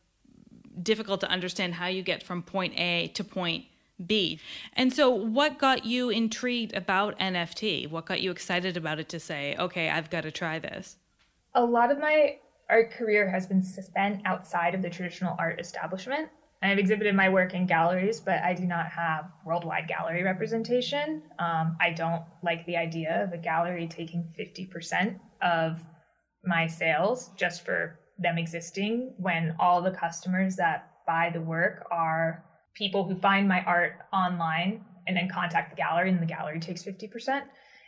difficult 0.81 1.19
to 1.21 1.29
understand 1.29 1.75
how 1.75 1.87
you 1.87 2.01
get 2.01 2.23
from 2.23 2.41
point 2.41 2.73
A 2.77 3.07
to 3.09 3.23
point 3.23 3.65
B. 4.05 4.39
And 4.73 4.91
so, 4.91 5.09
what 5.09 5.59
got 5.59 5.85
you 5.85 6.09
intrigued 6.09 6.73
about 6.75 7.17
NFT? 7.19 7.89
What 7.89 8.07
got 8.07 8.21
you 8.21 8.31
excited 8.31 8.75
about 8.75 8.99
it 8.99 9.09
to 9.09 9.19
say, 9.19 9.55
okay, 9.59 9.89
I've 9.89 10.09
got 10.09 10.21
to 10.21 10.31
try 10.31 10.57
this? 10.57 10.97
A 11.53 11.63
lot 11.63 11.91
of 11.91 11.99
my 11.99 12.37
art 12.67 12.91
career 12.91 13.29
has 13.29 13.45
been 13.45 13.61
spent 13.61 14.21
outside 14.25 14.73
of 14.73 14.81
the 14.81 14.89
traditional 14.89 15.35
art 15.37 15.59
establishment. 15.59 16.29
I've 16.63 16.77
exhibited 16.77 17.15
my 17.15 17.27
work 17.27 17.53
in 17.53 17.65
galleries, 17.65 18.19
but 18.19 18.41
I 18.43 18.53
do 18.53 18.65
not 18.65 18.87
have 18.87 19.33
worldwide 19.45 19.87
gallery 19.87 20.23
representation. 20.23 21.23
Um, 21.39 21.75
I 21.81 21.91
don't 21.91 22.23
like 22.43 22.65
the 22.67 22.77
idea 22.77 23.23
of 23.23 23.33
a 23.33 23.37
gallery 23.37 23.87
taking 23.87 24.23
50% 24.37 25.19
of 25.41 25.79
my 26.43 26.67
sales 26.67 27.31
just 27.37 27.63
for 27.65 27.99
them 28.17 28.37
existing 28.37 29.13
when 29.17 29.55
all 29.59 29.81
the 29.81 29.91
customers 29.91 30.55
that 30.55 30.91
buy 31.07 31.29
the 31.33 31.41
work 31.41 31.85
are 31.91 32.43
people 32.73 33.03
who 33.03 33.15
find 33.19 33.47
my 33.47 33.63
art 33.63 33.93
online 34.13 34.83
and 35.07 35.17
then 35.17 35.27
contact 35.27 35.71
the 35.71 35.75
gallery 35.75 36.09
and 36.09 36.21
the 36.21 36.25
gallery 36.25 36.59
takes 36.59 36.83
50%. 36.83 37.41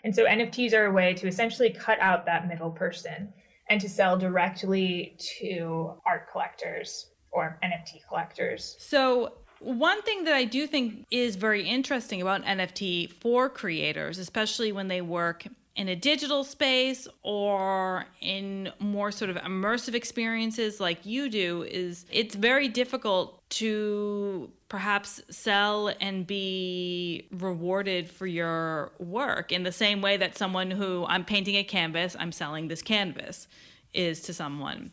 And 0.03 0.13
so 0.13 0.25
NFTs 0.25 0.73
are 0.73 0.85
a 0.85 0.91
way 0.91 1.13
to 1.13 1.27
essentially 1.27 1.69
cut 1.69 1.99
out 1.99 2.25
that 2.25 2.47
middle 2.47 2.71
person 2.71 3.31
and 3.69 3.79
to 3.79 3.87
sell 3.87 4.17
directly 4.17 5.17
to 5.39 5.93
art 6.05 6.29
collectors 6.31 7.11
or 7.31 7.59
NFT 7.63 8.05
collectors. 8.07 8.75
So 8.79 9.33
one 9.59 10.01
thing 10.01 10.25
that 10.25 10.33
I 10.33 10.43
do 10.43 10.67
think 10.67 11.05
is 11.09 11.37
very 11.37 11.67
interesting 11.67 12.21
about 12.21 12.43
NFT 12.43 13.09
for 13.09 13.47
creators, 13.49 14.17
especially 14.17 14.73
when 14.73 14.89
they 14.89 15.01
work 15.01 15.45
in 15.75 15.89
a 15.89 15.95
digital 15.95 16.43
space 16.43 17.07
or 17.23 18.05
in 18.21 18.71
more 18.79 19.11
sort 19.11 19.29
of 19.29 19.37
immersive 19.37 19.95
experiences 19.95 20.79
like 20.79 21.05
you 21.05 21.29
do 21.29 21.63
is 21.63 22.05
it's 22.11 22.35
very 22.35 22.67
difficult 22.67 23.41
to 23.49 24.51
perhaps 24.69 25.21
sell 25.29 25.91
and 25.99 26.27
be 26.27 27.27
rewarded 27.31 28.09
for 28.09 28.27
your 28.27 28.91
work 28.99 29.51
in 29.51 29.63
the 29.63 29.71
same 29.71 30.01
way 30.01 30.15
that 30.17 30.37
someone 30.37 30.69
who 30.69 31.05
I'm 31.07 31.25
painting 31.25 31.55
a 31.55 31.63
canvas, 31.63 32.15
I'm 32.19 32.31
selling 32.31 32.67
this 32.67 32.81
canvas 32.81 33.47
is 33.93 34.21
to 34.23 34.33
someone. 34.33 34.91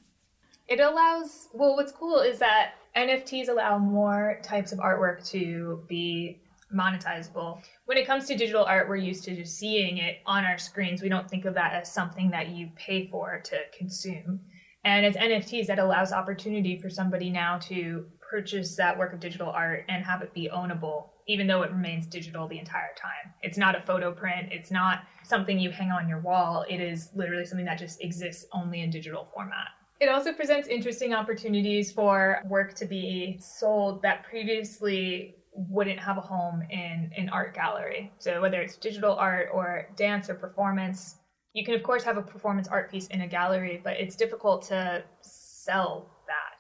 It 0.66 0.81
allows 0.81 1.49
well 1.53 1.77
what's 1.77 1.93
cool 1.93 2.21
is 2.21 2.38
that 2.38 2.73
NFTs 2.97 3.49
allow 3.49 3.79
more 3.79 4.40
types 4.43 4.73
of 4.73 4.79
artwork 4.79 5.29
to 5.31 5.85
be 5.88 6.40
monetizable. 6.75 7.63
When 7.87 7.99
it 7.99 8.07
comes 8.07 8.27
to 8.27 8.37
digital 8.37 8.65
art, 8.65 8.89
we're 8.89 8.97
used 8.97 9.25
to 9.25 9.35
just 9.35 9.59
seeing 9.59 9.99
it 9.99 10.19
on 10.27 10.45
our 10.45 10.59
screens. 10.59 11.03
We 11.03 11.09
don't 11.09 11.29
think 11.29 11.45
of 11.45 11.55
that 11.55 11.75
as 11.75 11.93
something 11.93 12.31
that 12.31 12.49
you 12.49 12.71
pay 12.77 13.07
for 13.07 13.41
to 13.45 13.59
consume. 13.77 14.41
And 14.85 15.05
it's 15.05 15.17
NFTs 15.17 15.67
that 15.67 15.79
allows 15.79 16.13
opportunity 16.13 16.79
for 16.79 16.89
somebody 16.89 17.31
now 17.31 17.59
to 17.59 18.07
purchase 18.31 18.77
that 18.77 18.97
work 18.97 19.13
of 19.13 19.21
digital 19.21 19.51
art 19.51 19.85
and 19.89 20.05
have 20.05 20.23
it 20.23 20.33
be 20.33 20.49
ownable, 20.55 21.09
even 21.27 21.47
though 21.47 21.63
it 21.63 21.71
remains 21.71 22.07
digital 22.07 22.47
the 22.47 22.59
entire 22.59 22.95
time. 22.97 23.35
It's 23.43 23.59
not 23.59 23.77
a 23.77 23.81
photo 23.81 24.13
print, 24.13 24.49
it's 24.53 24.71
not 24.71 25.03
something 25.25 25.59
you 25.59 25.71
hang 25.71 25.91
on 25.91 26.09
your 26.09 26.21
wall. 26.21 26.65
It 26.69 26.81
is 26.81 27.11
literally 27.15 27.45
something 27.45 27.67
that 27.67 27.79
just 27.79 28.01
exists 28.01 28.47
only 28.53 28.83
in 28.83 28.91
digital 28.91 29.25
format. 29.25 29.69
It 30.01 30.09
also 30.09 30.33
presents 30.33 30.67
interesting 30.69 31.13
opportunities 31.13 31.93
for 31.93 32.41
work 32.49 32.73
to 32.75 32.87
be 32.87 33.39
sold 33.39 34.01
that 34.03 34.25
previously 34.25 35.37
wouldn't 35.53 35.99
have 35.99 36.17
a 36.17 36.21
home 36.21 36.63
in 36.71 37.11
an 37.17 37.29
art 37.31 37.55
gallery. 37.55 38.13
So 38.19 38.41
whether 38.41 38.61
it's 38.61 38.77
digital 38.77 39.15
art 39.15 39.49
or 39.53 39.89
dance 39.97 40.31
or 40.31 40.35
performance, 40.35 41.17
you 41.53 41.65
can 41.65 41.75
of 41.75 41.83
course 41.83 42.05
have 42.05 42.17
a 42.17 42.23
performance 42.23 42.69
art 42.69 42.91
piece 42.91 43.09
in 43.09 43.23
a 43.23 43.27
gallery, 43.27 43.81
but 43.83 43.95
it's 43.95 44.17
difficult 44.17 44.63
to 44.69 45.03
sell 45.23 46.09
that. 46.27 46.59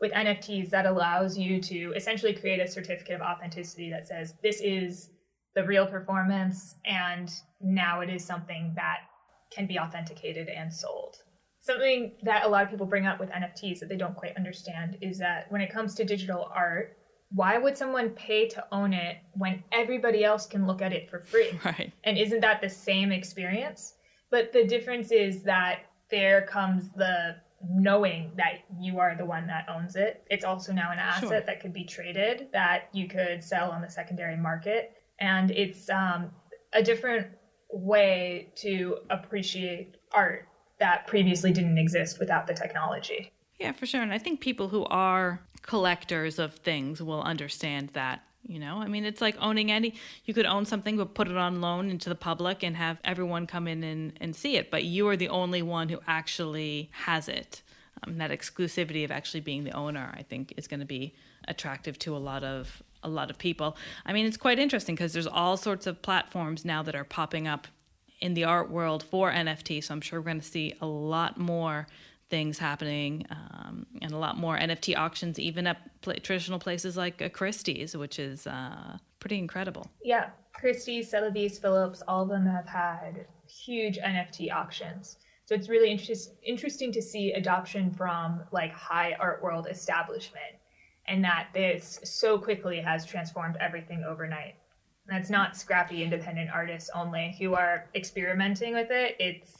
With 0.00 0.12
NFTs, 0.12 0.70
that 0.70 0.86
allows 0.86 1.36
you 1.36 1.60
to 1.60 1.92
essentially 1.94 2.32
create 2.32 2.60
a 2.60 2.66
certificate 2.66 3.16
of 3.16 3.20
authenticity 3.20 3.90
that 3.90 4.08
says 4.08 4.34
this 4.42 4.60
is 4.62 5.10
the 5.54 5.64
real 5.64 5.86
performance 5.86 6.76
and 6.84 7.30
now 7.60 8.00
it 8.00 8.08
is 8.08 8.24
something 8.24 8.72
that 8.76 9.00
can 9.50 9.66
be 9.66 9.78
authenticated 9.78 10.48
and 10.48 10.72
sold. 10.72 11.16
Something 11.58 12.12
that 12.22 12.44
a 12.44 12.48
lot 12.48 12.64
of 12.64 12.70
people 12.70 12.86
bring 12.86 13.06
up 13.06 13.20
with 13.20 13.28
NFTs 13.30 13.80
that 13.80 13.88
they 13.88 13.96
don't 13.96 14.16
quite 14.16 14.36
understand 14.36 14.96
is 15.02 15.18
that 15.18 15.50
when 15.50 15.60
it 15.60 15.70
comes 15.70 15.94
to 15.96 16.04
digital 16.04 16.50
art, 16.54 16.96
why 17.32 17.58
would 17.58 17.76
someone 17.76 18.10
pay 18.10 18.48
to 18.48 18.64
own 18.72 18.92
it 18.92 19.18
when 19.32 19.62
everybody 19.72 20.24
else 20.24 20.46
can 20.46 20.66
look 20.66 20.82
at 20.82 20.92
it 20.92 21.08
for 21.08 21.20
free? 21.20 21.58
Right. 21.64 21.92
And 22.04 22.18
isn't 22.18 22.40
that 22.40 22.60
the 22.60 22.68
same 22.68 23.12
experience? 23.12 23.94
But 24.30 24.52
the 24.52 24.64
difference 24.64 25.12
is 25.12 25.42
that 25.42 25.80
there 26.10 26.42
comes 26.42 26.90
the 26.90 27.36
knowing 27.68 28.32
that 28.36 28.60
you 28.78 28.98
are 28.98 29.14
the 29.16 29.24
one 29.24 29.46
that 29.46 29.66
owns 29.68 29.94
it. 29.94 30.24
It's 30.30 30.44
also 30.44 30.72
now 30.72 30.90
an 30.92 30.98
asset 30.98 31.28
sure. 31.28 31.40
that 31.40 31.60
could 31.60 31.72
be 31.72 31.84
traded, 31.84 32.48
that 32.52 32.88
you 32.92 33.06
could 33.06 33.44
sell 33.44 33.70
on 33.70 33.82
the 33.82 33.90
secondary 33.90 34.36
market. 34.36 34.94
And 35.18 35.50
it's 35.50 35.90
um, 35.90 36.30
a 36.72 36.82
different 36.82 37.28
way 37.70 38.52
to 38.56 38.98
appreciate 39.10 39.96
art 40.12 40.48
that 40.78 41.06
previously 41.06 41.52
didn't 41.52 41.78
exist 41.78 42.18
without 42.18 42.46
the 42.46 42.54
technology. 42.54 43.30
Yeah, 43.60 43.72
for 43.72 43.86
sure. 43.86 44.02
And 44.02 44.12
I 44.12 44.18
think 44.18 44.40
people 44.40 44.68
who 44.68 44.84
are 44.86 45.42
collectors 45.62 46.38
of 46.38 46.54
things 46.54 47.02
will 47.02 47.22
understand 47.22 47.90
that 47.90 48.22
You 48.48 48.58
know, 48.58 48.78
I 48.78 48.88
mean, 48.88 49.04
it's 49.04 49.20
like 49.20 49.36
owning 49.38 49.70
any, 49.70 49.94
you 50.24 50.32
could 50.32 50.46
own 50.46 50.64
something, 50.64 50.96
but 50.96 51.12
put 51.14 51.28
it 51.28 51.36
on 51.36 51.60
loan 51.60 51.90
into 51.90 52.08
the 52.08 52.14
public 52.14 52.62
and 52.62 52.74
have 52.74 52.98
everyone 53.04 53.46
come 53.46 53.68
in 53.68 53.84
and, 53.84 54.14
and 54.18 54.34
see 54.34 54.56
it. 54.56 54.70
But 54.70 54.84
you 54.84 55.06
are 55.08 55.16
the 55.16 55.28
only 55.28 55.60
one 55.60 55.90
who 55.90 56.00
actually 56.08 56.88
has 56.92 57.28
it. 57.28 57.60
Um, 58.02 58.16
that 58.16 58.30
exclusivity 58.30 59.04
of 59.04 59.10
actually 59.10 59.40
being 59.40 59.64
the 59.64 59.72
owner, 59.72 60.10
I 60.16 60.22
think, 60.22 60.54
is 60.56 60.66
going 60.66 60.80
to 60.80 60.86
be 60.86 61.12
attractive 61.46 61.98
to 62.00 62.16
a 62.16 62.18
lot 62.18 62.42
of 62.42 62.82
a 63.02 63.08
lot 63.10 63.30
of 63.30 63.36
people. 63.38 63.76
I 64.06 64.14
mean, 64.14 64.24
it's 64.26 64.38
quite 64.38 64.58
interesting 64.58 64.94
because 64.94 65.12
there's 65.12 65.26
all 65.26 65.58
sorts 65.58 65.86
of 65.86 66.00
platforms 66.00 66.64
now 66.64 66.82
that 66.82 66.94
are 66.94 67.04
popping 67.04 67.46
up 67.46 67.68
in 68.20 68.32
the 68.34 68.44
art 68.44 68.70
world 68.70 69.02
for 69.02 69.30
NFT. 69.30 69.84
So 69.84 69.92
I'm 69.92 70.00
sure 70.00 70.18
we're 70.18 70.32
going 70.32 70.40
to 70.40 70.46
see 70.46 70.74
a 70.80 70.86
lot 70.86 71.38
more 71.38 71.86
things 72.30 72.58
happening 72.58 73.26
um, 73.30 73.86
and 74.00 74.12
a 74.12 74.16
lot 74.16 74.38
more 74.38 74.56
NFT 74.56 74.96
auctions, 74.96 75.38
even 75.38 75.66
at 75.66 76.00
pl- 76.00 76.14
traditional 76.22 76.58
places 76.58 76.96
like 76.96 77.20
a 77.20 77.28
Christie's, 77.28 77.96
which 77.96 78.18
is 78.18 78.46
uh, 78.46 78.96
pretty 79.18 79.38
incredible. 79.38 79.90
Yeah, 80.02 80.30
Christie's, 80.54 81.10
Sotheby's, 81.10 81.58
Phillips, 81.58 82.02
all 82.06 82.22
of 82.22 82.28
them 82.28 82.46
have 82.46 82.66
had 82.66 83.26
huge 83.48 83.98
NFT 83.98 84.52
auctions. 84.52 85.18
So 85.44 85.54
it's 85.54 85.68
really 85.68 85.90
interest- 85.90 86.34
interesting 86.44 86.92
to 86.92 87.02
see 87.02 87.32
adoption 87.32 87.90
from 87.90 88.42
like 88.52 88.72
high 88.72 89.16
art 89.18 89.42
world 89.42 89.66
establishment 89.68 90.54
and 91.08 91.24
that 91.24 91.48
this 91.52 91.98
so 92.04 92.38
quickly 92.38 92.80
has 92.80 93.04
transformed 93.04 93.56
everything 93.58 94.04
overnight. 94.08 94.54
That's 95.08 95.28
not 95.28 95.56
scrappy 95.56 96.04
independent 96.04 96.50
artists 96.54 96.88
only 96.94 97.36
who 97.40 97.54
are 97.54 97.88
experimenting 97.96 98.74
with 98.74 98.92
it. 98.92 99.16
It's 99.18 99.59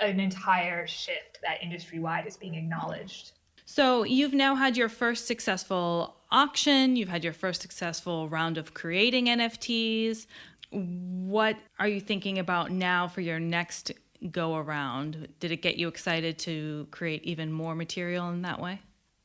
an 0.00 0.20
entire 0.20 0.86
shift 0.86 1.38
that 1.42 1.62
industry 1.62 1.98
wide 1.98 2.26
is 2.26 2.36
being 2.36 2.54
acknowledged. 2.54 3.32
So 3.64 4.04
you've 4.04 4.34
now 4.34 4.54
had 4.54 4.76
your 4.76 4.88
first 4.88 5.26
successful 5.26 6.16
auction, 6.30 6.96
you've 6.96 7.08
had 7.08 7.24
your 7.24 7.32
first 7.32 7.62
successful 7.62 8.28
round 8.28 8.58
of 8.58 8.74
creating 8.74 9.26
NFTs. 9.26 10.26
What 10.70 11.56
are 11.78 11.88
you 11.88 12.00
thinking 12.00 12.38
about 12.38 12.70
now 12.70 13.08
for 13.08 13.20
your 13.20 13.40
next 13.40 13.92
go 14.30 14.56
around? 14.56 15.28
Did 15.40 15.52
it 15.52 15.62
get 15.62 15.76
you 15.76 15.88
excited 15.88 16.38
to 16.40 16.86
create 16.90 17.24
even 17.24 17.52
more 17.52 17.74
material 17.74 18.30
in 18.30 18.42
that 18.42 18.60
way? 18.60 18.80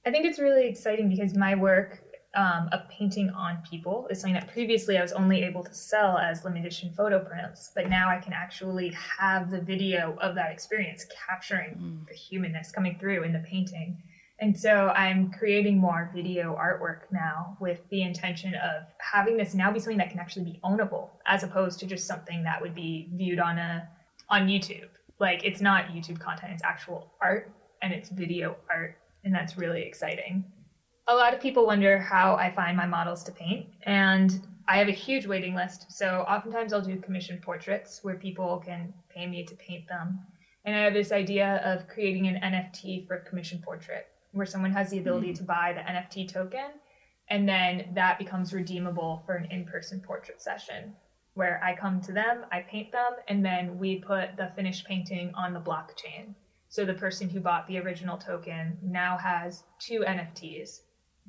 I 0.05 0.11
think 0.11 0.25
it's 0.25 0.39
really 0.39 0.67
exciting 0.67 1.09
because 1.09 1.35
my 1.35 1.55
work 1.55 2.03
um, 2.33 2.69
of 2.71 2.87
painting 2.89 3.29
on 3.31 3.57
people 3.69 4.07
is 4.09 4.21
something 4.21 4.33
that 4.33 4.47
previously 4.47 4.97
I 4.97 5.01
was 5.01 5.11
only 5.11 5.43
able 5.43 5.63
to 5.63 5.73
sell 5.73 6.17
as 6.17 6.43
limited 6.45 6.65
edition 6.65 6.93
photo 6.95 7.19
prints, 7.19 7.71
but 7.75 7.89
now 7.89 8.09
I 8.09 8.19
can 8.19 8.33
actually 8.33 8.95
have 9.19 9.51
the 9.51 9.59
video 9.59 10.17
of 10.21 10.35
that 10.35 10.51
experience 10.51 11.05
capturing 11.27 11.75
mm. 11.75 12.07
the 12.07 12.13
humanness 12.13 12.71
coming 12.71 12.97
through 12.97 13.23
in 13.23 13.33
the 13.33 13.39
painting. 13.39 14.01
And 14.39 14.57
so 14.57 14.89
I'm 14.89 15.31
creating 15.31 15.77
more 15.77 16.09
video 16.15 16.55
artwork 16.55 17.01
now 17.11 17.57
with 17.59 17.81
the 17.89 18.01
intention 18.01 18.55
of 18.55 18.83
having 18.97 19.37
this 19.37 19.53
now 19.53 19.71
be 19.71 19.79
something 19.79 19.97
that 19.97 20.09
can 20.09 20.19
actually 20.19 20.45
be 20.45 20.59
ownable 20.63 21.09
as 21.27 21.43
opposed 21.43 21.79
to 21.81 21.85
just 21.85 22.07
something 22.07 22.43
that 22.43 22.59
would 22.61 22.73
be 22.73 23.09
viewed 23.13 23.39
on 23.39 23.59
a 23.59 23.87
on 24.29 24.47
YouTube. 24.47 24.87
Like 25.19 25.43
it's 25.43 25.61
not 25.61 25.87
YouTube 25.89 26.19
content, 26.19 26.53
it's 26.53 26.63
actual 26.63 27.11
art 27.21 27.51
and 27.83 27.93
it's 27.93 28.09
video 28.09 28.55
art 28.69 28.97
and 29.23 29.35
that's 29.35 29.57
really 29.57 29.83
exciting. 29.83 30.45
A 31.11 31.15
lot 31.15 31.33
of 31.33 31.41
people 31.41 31.65
wonder 31.65 31.99
how 31.99 32.35
I 32.35 32.49
find 32.49 32.77
my 32.77 32.85
models 32.85 33.21
to 33.25 33.33
paint, 33.33 33.65
and 33.83 34.47
I 34.65 34.77
have 34.77 34.87
a 34.87 34.91
huge 34.93 35.25
waiting 35.25 35.53
list. 35.53 35.91
So 35.91 36.21
oftentimes 36.21 36.71
I'll 36.71 36.81
do 36.81 36.95
commissioned 36.95 37.41
portraits 37.41 37.99
where 38.01 38.15
people 38.15 38.63
can 38.65 38.93
pay 39.09 39.27
me 39.27 39.43
to 39.43 39.53
paint 39.55 39.89
them. 39.89 40.19
And 40.63 40.73
I 40.73 40.79
have 40.79 40.93
this 40.93 41.11
idea 41.11 41.57
of 41.65 41.89
creating 41.89 42.27
an 42.27 42.39
NFT 42.41 43.05
for 43.05 43.15
a 43.15 43.25
commission 43.25 43.61
portrait 43.61 44.07
where 44.31 44.45
someone 44.45 44.71
has 44.71 44.89
the 44.89 44.99
ability 44.99 45.33
mm. 45.33 45.37
to 45.39 45.43
buy 45.43 45.73
the 45.73 45.81
NFT 45.81 46.31
token 46.31 46.79
and 47.29 47.47
then 47.47 47.89
that 47.93 48.17
becomes 48.17 48.53
redeemable 48.53 49.21
for 49.25 49.33
an 49.33 49.51
in-person 49.51 49.99
portrait 49.99 50.41
session 50.41 50.95
where 51.33 51.61
I 51.61 51.75
come 51.75 51.99
to 52.03 52.13
them, 52.13 52.45
I 52.53 52.61
paint 52.61 52.93
them, 52.93 53.15
and 53.27 53.43
then 53.43 53.77
we 53.77 53.97
put 53.97 54.37
the 54.37 54.53
finished 54.55 54.85
painting 54.85 55.33
on 55.35 55.53
the 55.53 55.59
blockchain. 55.59 56.35
So 56.69 56.85
the 56.85 56.93
person 56.93 57.29
who 57.29 57.41
bought 57.41 57.67
the 57.67 57.79
original 57.79 58.17
token 58.17 58.77
now 58.81 59.17
has 59.17 59.63
two 59.77 60.05
NFTs 60.07 60.79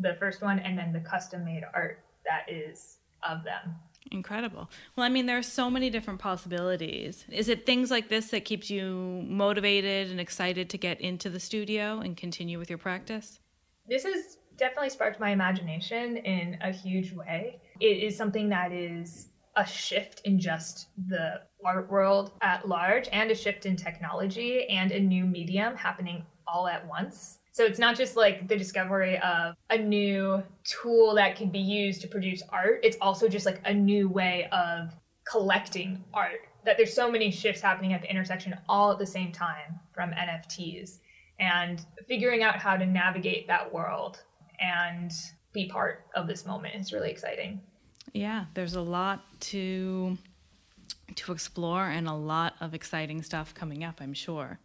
the 0.02 0.14
first 0.18 0.42
one 0.42 0.58
and 0.58 0.76
then 0.76 0.92
the 0.92 1.00
custom 1.00 1.44
made 1.44 1.62
art 1.74 2.00
that 2.24 2.52
is 2.52 2.98
of 3.22 3.44
them. 3.44 3.76
Incredible. 4.10 4.68
Well, 4.96 5.06
I 5.06 5.08
mean, 5.08 5.26
there 5.26 5.38
are 5.38 5.42
so 5.42 5.70
many 5.70 5.88
different 5.88 6.18
possibilities. 6.18 7.24
Is 7.30 7.48
it 7.48 7.64
things 7.64 7.90
like 7.90 8.08
this 8.08 8.28
that 8.28 8.44
keeps 8.44 8.68
you 8.68 9.24
motivated 9.26 10.10
and 10.10 10.20
excited 10.20 10.68
to 10.70 10.78
get 10.78 11.00
into 11.00 11.30
the 11.30 11.40
studio 11.40 12.00
and 12.00 12.16
continue 12.16 12.58
with 12.58 12.68
your 12.68 12.78
practice? 12.78 13.38
This 13.88 14.04
has 14.04 14.38
definitely 14.56 14.90
sparked 14.90 15.20
my 15.20 15.30
imagination 15.30 16.18
in 16.18 16.58
a 16.60 16.72
huge 16.72 17.12
way. 17.12 17.60
It 17.80 18.02
is 18.02 18.16
something 18.16 18.48
that 18.50 18.72
is 18.72 19.28
a 19.56 19.66
shift 19.66 20.20
in 20.24 20.38
just 20.38 20.88
the 21.08 21.42
art 21.64 21.90
world 21.90 22.32
at 22.42 22.68
large 22.68 23.08
and 23.12 23.30
a 23.30 23.34
shift 23.34 23.66
in 23.66 23.76
technology 23.76 24.66
and 24.68 24.90
a 24.92 25.00
new 25.00 25.24
medium 25.24 25.76
happening 25.76 26.24
all 26.46 26.66
at 26.66 26.86
once. 26.86 27.38
So 27.52 27.64
it's 27.64 27.78
not 27.78 27.96
just 27.96 28.16
like 28.16 28.48
the 28.48 28.56
discovery 28.56 29.18
of 29.18 29.54
a 29.68 29.76
new 29.76 30.42
tool 30.64 31.14
that 31.14 31.36
can 31.36 31.50
be 31.50 31.58
used 31.58 32.00
to 32.00 32.08
produce 32.08 32.42
art, 32.48 32.80
it's 32.82 32.96
also 33.00 33.28
just 33.28 33.44
like 33.44 33.60
a 33.66 33.74
new 33.74 34.08
way 34.08 34.48
of 34.52 34.94
collecting 35.30 36.02
art. 36.14 36.48
That 36.64 36.78
there's 36.78 36.94
so 36.94 37.10
many 37.10 37.30
shifts 37.30 37.60
happening 37.60 37.92
at 37.92 38.00
the 38.00 38.10
intersection 38.10 38.56
all 38.68 38.90
at 38.90 38.98
the 38.98 39.06
same 39.06 39.32
time 39.32 39.78
from 39.92 40.12
NFTs 40.12 40.98
and 41.38 41.84
figuring 42.08 42.42
out 42.42 42.56
how 42.56 42.76
to 42.76 42.86
navigate 42.86 43.46
that 43.48 43.72
world 43.72 44.22
and 44.58 45.12
be 45.52 45.66
part 45.66 46.06
of 46.14 46.26
this 46.26 46.46
moment 46.46 46.74
is 46.74 46.92
really 46.92 47.10
exciting. 47.10 47.60
Yeah, 48.14 48.46
there's 48.54 48.74
a 48.74 48.80
lot 48.80 49.24
to 49.40 50.16
to 51.16 51.32
explore 51.32 51.88
and 51.88 52.08
a 52.08 52.14
lot 52.14 52.54
of 52.60 52.72
exciting 52.72 53.22
stuff 53.22 53.54
coming 53.54 53.84
up, 53.84 54.00
I'm 54.00 54.14
sure. 54.14 54.58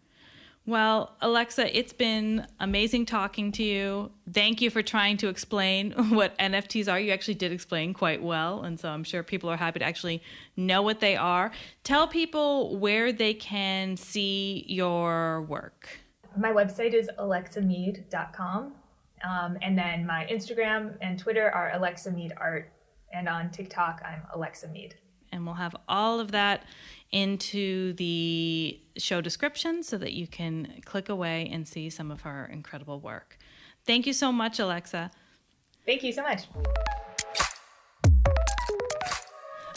Well, 0.67 1.15
Alexa, 1.21 1.77
it's 1.77 1.93
been 1.93 2.45
amazing 2.59 3.05
talking 3.05 3.53
to 3.53 3.63
you. 3.63 4.11
Thank 4.29 4.61
you 4.61 4.69
for 4.69 4.83
trying 4.83 5.15
to 5.17 5.29
explain 5.29 5.91
what 6.09 6.37
NFTs 6.37 6.91
are. 6.91 6.99
You 6.99 7.13
actually 7.13 7.35
did 7.35 7.53
explain 7.53 7.93
quite 7.93 8.21
well, 8.21 8.63
and 8.63 8.77
so 8.77 8.89
I'm 8.89 9.05
sure 9.05 9.23
people 9.23 9.49
are 9.49 9.55
happy 9.55 9.79
to 9.79 9.85
actually 9.85 10.21
know 10.57 10.81
what 10.81 10.99
they 10.99 11.15
are. 11.15 11.51
Tell 11.85 12.05
people 12.05 12.77
where 12.79 13.13
they 13.13 13.33
can 13.33 13.95
see 13.95 14.65
your 14.67 15.43
work. 15.43 15.87
My 16.35 16.51
website 16.51 16.93
is 16.93 17.09
alexameade.com. 17.17 18.73
Um, 19.27 19.57
and 19.61 19.77
then 19.77 20.05
my 20.05 20.27
Instagram 20.29 20.97
and 21.01 21.17
Twitter 21.17 21.49
are 21.49 21.71
Alexa 21.75 22.11
Meade 22.11 22.33
Art 22.35 22.69
and 23.13 23.29
on 23.29 23.51
TikTok, 23.51 24.01
I'm 24.05 24.21
Alexa 24.33 24.67
Meade. 24.67 24.95
And 25.31 25.45
we'll 25.45 25.55
have 25.55 25.75
all 25.87 26.19
of 26.19 26.31
that 26.33 26.63
into 27.11 27.93
the 27.93 28.79
show 28.97 29.21
description 29.21 29.83
so 29.83 29.97
that 29.97 30.13
you 30.13 30.27
can 30.27 30.81
click 30.85 31.09
away 31.09 31.49
and 31.51 31.67
see 31.67 31.89
some 31.89 32.11
of 32.11 32.21
her 32.21 32.49
incredible 32.51 32.99
work. 32.99 33.37
Thank 33.85 34.05
you 34.05 34.13
so 34.13 34.31
much, 34.31 34.59
Alexa. 34.59 35.11
Thank 35.85 36.03
you 36.03 36.11
so 36.11 36.21
much. 36.21 36.43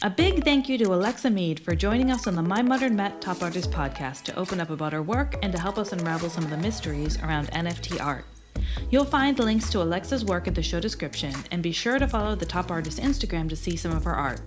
A 0.03 0.09
big 0.09 0.45
thank 0.45 0.67
you 0.67 0.79
to 0.79 0.95
Alexa 0.95 1.29
Meade 1.29 1.61
for 1.61 1.75
joining 1.75 2.11
us 2.11 2.27
on 2.27 2.35
the 2.35 2.43
My 2.43 2.63
Modern 2.63 2.97
Met 2.97 3.21
Top 3.21 3.43
Artist 3.43 3.71
podcast 3.71 4.23
to 4.25 4.35
open 4.35 4.59
up 4.59 4.71
about 4.71 4.95
her 4.95 5.03
work 5.03 5.37
and 5.43 5.53
to 5.53 5.61
help 5.61 5.77
us 5.77 5.93
unravel 5.93 6.31
some 6.31 6.43
of 6.43 6.49
the 6.49 6.57
mysteries 6.57 7.21
around 7.23 7.51
NFT 7.51 8.01
art. 8.01 8.25
You'll 8.91 9.05
find 9.05 9.39
links 9.39 9.69
to 9.71 9.83
Alexa's 9.83 10.25
work 10.25 10.47
in 10.47 10.55
the 10.55 10.63
show 10.63 10.81
description, 10.81 11.35
and 11.51 11.63
be 11.63 11.73
sure 11.73 11.99
to 11.99 12.09
follow 12.09 12.35
the 12.35 12.47
Top 12.47 12.71
Artist 12.71 12.99
Instagram 12.99 13.49
to 13.51 13.57
see 13.57 13.77
some 13.77 13.93
of 13.93 14.05
her 14.05 14.15
art. 14.15 14.41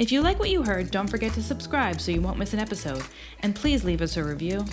If 0.00 0.10
you 0.10 0.22
like 0.22 0.38
what 0.38 0.48
you 0.48 0.62
heard, 0.62 0.90
don't 0.90 1.10
forget 1.10 1.34
to 1.34 1.42
subscribe 1.42 2.00
so 2.00 2.10
you 2.10 2.22
won't 2.22 2.38
miss 2.38 2.54
an 2.54 2.58
episode, 2.58 3.02
and 3.40 3.54
please 3.54 3.84
leave 3.84 4.00
us 4.00 4.16
a 4.16 4.24
review. 4.24 4.64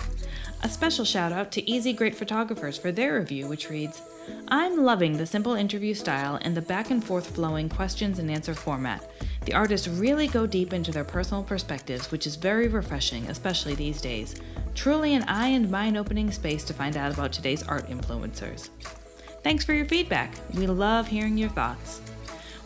A 0.62 0.70
special 0.70 1.04
shout 1.04 1.32
out 1.32 1.52
to 1.52 1.70
Easy 1.70 1.92
Great 1.92 2.14
Photographers 2.14 2.78
for 2.78 2.92
their 2.92 3.18
review, 3.18 3.46
which 3.46 3.68
reads 3.68 4.00
I'm 4.48 4.82
loving 4.82 5.18
the 5.18 5.26
simple 5.26 5.52
interview 5.52 5.92
style 5.92 6.38
and 6.40 6.56
the 6.56 6.62
back 6.62 6.90
and 6.90 7.04
forth 7.04 7.34
flowing 7.34 7.68
questions 7.68 8.18
and 8.18 8.30
answer 8.30 8.54
format. 8.54 9.04
The 9.44 9.52
artists 9.52 9.86
really 9.86 10.28
go 10.28 10.46
deep 10.46 10.72
into 10.72 10.92
their 10.92 11.04
personal 11.04 11.42
perspectives, 11.42 12.10
which 12.10 12.26
is 12.26 12.36
very 12.36 12.68
refreshing, 12.68 13.26
especially 13.26 13.74
these 13.74 14.00
days. 14.00 14.34
Truly 14.74 15.14
an 15.14 15.24
eye 15.24 15.48
and 15.48 15.70
mind 15.70 15.98
opening 15.98 16.30
space 16.30 16.64
to 16.64 16.72
find 16.72 16.96
out 16.96 17.12
about 17.12 17.34
today's 17.34 17.62
art 17.64 17.86
influencers. 17.90 18.70
Thanks 19.42 19.62
for 19.62 19.74
your 19.74 19.84
feedback. 19.84 20.32
We 20.54 20.66
love 20.66 21.06
hearing 21.06 21.36
your 21.36 21.50
thoughts. 21.50 22.00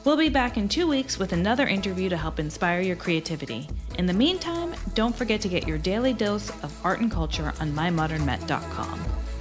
We'll 0.05 0.17
be 0.17 0.31
back 0.31 0.57
in 0.57 0.69
two 0.69 0.89
weeks 0.89 1.17
with 1.17 1.33
another 1.33 1.69
interview 1.69 2.09
to 2.09 2.17
help 2.17 2.41
inspire 2.41 2.81
your 2.81 2.97
creativity. 2.97 3.69
In 3.99 4.07
the 4.07 4.13
meantime, 4.13 4.75
don't 4.95 5.15
forget 5.15 5.41
to 5.43 5.49
get 5.49 5.69
your 5.69 5.79
daily 5.79 6.13
dose 6.13 6.51
of 6.65 6.75
art 6.85 6.99
and 6.99 7.09
culture 7.11 7.53
on 7.61 7.73
mymodernmet.com. 7.73 9.32